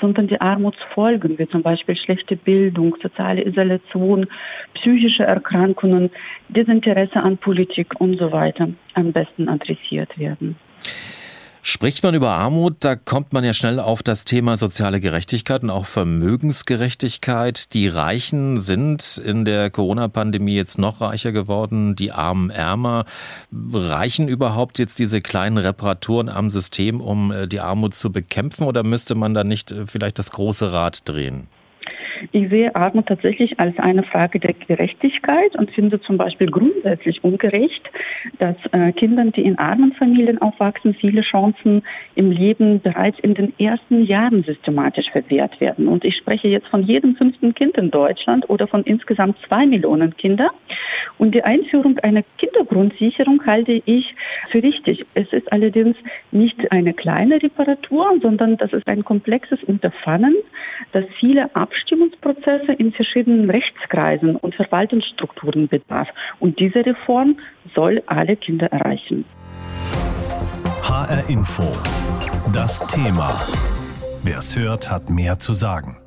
sondern 0.01 0.29
die 0.29 0.41
Armutsfolgen, 0.41 1.39
wie 1.39 1.49
zum 1.49 1.63
Beispiel 1.63 1.97
schlechte 1.97 2.37
Bildung, 2.37 2.97
soziale 3.03 3.45
Isolation, 3.45 4.27
psychische 4.75 5.25
Erkrankungen, 5.25 6.11
Desinteresse 6.49 7.17
an 7.17 7.39
Politik 7.39 8.01
und 8.01 8.19
so 8.19 8.31
weiter 8.31 8.69
am 8.95 9.13
besten 9.13 9.49
adressiert 9.49 10.17
werden. 10.19 10.57
Spricht 11.67 12.03
man 12.03 12.15
über 12.15 12.33
Armut, 12.33 12.77
da 12.81 12.95
kommt 12.95 13.33
man 13.33 13.43
ja 13.43 13.55
schnell 13.55 13.81
auf 13.81 14.03
das 14.03 14.27
Thema 14.27 14.59
soziale 14.59 15.01
Gerechtigkeit 15.01 15.63
und 15.63 15.71
auch 15.71 15.87
Vermögensgerechtigkeit. 15.87 17.73
Die 17.73 17.89
Reichen 17.89 18.61
sind 18.61 19.17
in 19.17 19.47
der 19.47 19.71
Corona-Pandemie 19.71 20.57
jetzt 20.57 20.77
noch 20.77 21.01
reicher 21.01 21.33
geworden, 21.33 21.97
die 21.97 22.13
Armen 22.13 22.51
ärmer. 22.51 23.07
Reichen 23.51 24.29
überhaupt 24.29 24.79
jetzt 24.79 24.99
diese 24.99 25.23
kleinen 25.23 25.57
Reparaturen 25.57 26.29
am 26.29 26.51
System, 26.51 27.01
um 27.01 27.33
äh, 27.33 27.49
die 27.49 27.61
Armut 27.61 27.95
zu 27.95 28.13
bekämpfen 28.13 28.65
oder 28.65 28.83
müsste 28.83 29.15
man 29.15 29.33
da 29.33 29.43
nicht 29.43 29.73
äh, 29.73 29.87
vielleicht 29.87 30.19
das 30.19 30.33
große 30.33 30.71
Rad 30.71 31.09
drehen? 31.09 31.47
Ich 32.33 32.49
sehe 32.49 32.75
Armut 32.75 33.07
tatsächlich 33.07 33.59
als 33.61 33.79
eine 33.79 34.03
Frage 34.03 34.41
der 34.41 34.55
Gerechtigkeit 34.55 35.57
und 35.57 35.71
finde 35.71 36.01
zum 36.01 36.17
Beispiel 36.17 36.51
grundsätzlich 36.51 37.23
ungerecht, 37.25 37.83
dass 38.39 38.57
äh, 38.73 38.93
Kindern, 38.93 39.33
die 39.33 39.43
in 39.43 39.59
armen 39.59 39.93
Familien 39.93 40.41
aufwachsen, 40.41 40.95
viele 40.95 41.23
Chancen 41.23 41.83
im 42.15 42.31
Leben 42.31 42.81
bereits 42.81 43.19
in 43.21 43.35
den 43.35 43.53
ersten 43.59 44.05
Jahren 44.05 44.43
systematisch 44.43 45.11
verwehrt 45.11 45.61
werden. 45.61 45.89
Und 45.89 46.05
ich 46.05 46.17
spreche 46.17 46.49
jetzt 46.49 46.69
von 46.69 46.83
jedem 46.83 47.17
fünften 47.17 47.55
Kind 47.55 47.77
in 47.77 47.91
Deutschland 47.91 48.49
oder 48.49 48.67
von 48.67 48.83
insgesamt 48.85 49.37
zwei 49.47 49.67
Millionen 49.67 50.17
Kindern. 50.17 50.51
Und 51.19 51.35
die 51.35 51.45
Einführung 51.45 51.99
einer 51.99 52.23
Kindergrundsicherung 52.39 53.45
halte 53.47 53.83
ich 53.85 54.15
für 54.51 54.63
richtig. 54.63 55.05
Es 55.15 55.33
ist 55.33 55.53
allerdings 55.53 55.97
nicht 56.33 56.73
eine 56.73 56.93
kleine 56.93 57.43
Reparatur, 57.43 58.19
sondern 58.21 58.57
das 58.57 58.73
ist 58.73 58.87
ein 58.89 59.05
komplexes 59.05 59.63
Unterfangen, 59.65 60.35
das 60.93 61.05
viele 61.21 61.55
Abstimmungsprozesse 62.05 62.73
in 62.73 62.93
verschiedenen 62.93 63.51
Rechtskreisen 63.51 64.37
und 64.37 64.55
Verwaltungsstrukturen 64.55 65.69
bedarf. 65.69 66.09
Und 66.41 66.59
diese 66.59 66.85
Reform 66.85 67.39
soll 67.75 68.03
alle 68.07 68.37
Kinder 68.37 68.67
erreichen. 68.67 69.25
HR 70.83 71.29
Info. 71.29 71.65
Das 72.53 72.87
Thema. 72.87 73.31
Wer 74.23 74.39
es 74.39 74.57
hört, 74.57 74.91
hat 74.91 75.11
mehr 75.11 75.39
zu 75.39 75.53
sagen. 75.53 76.04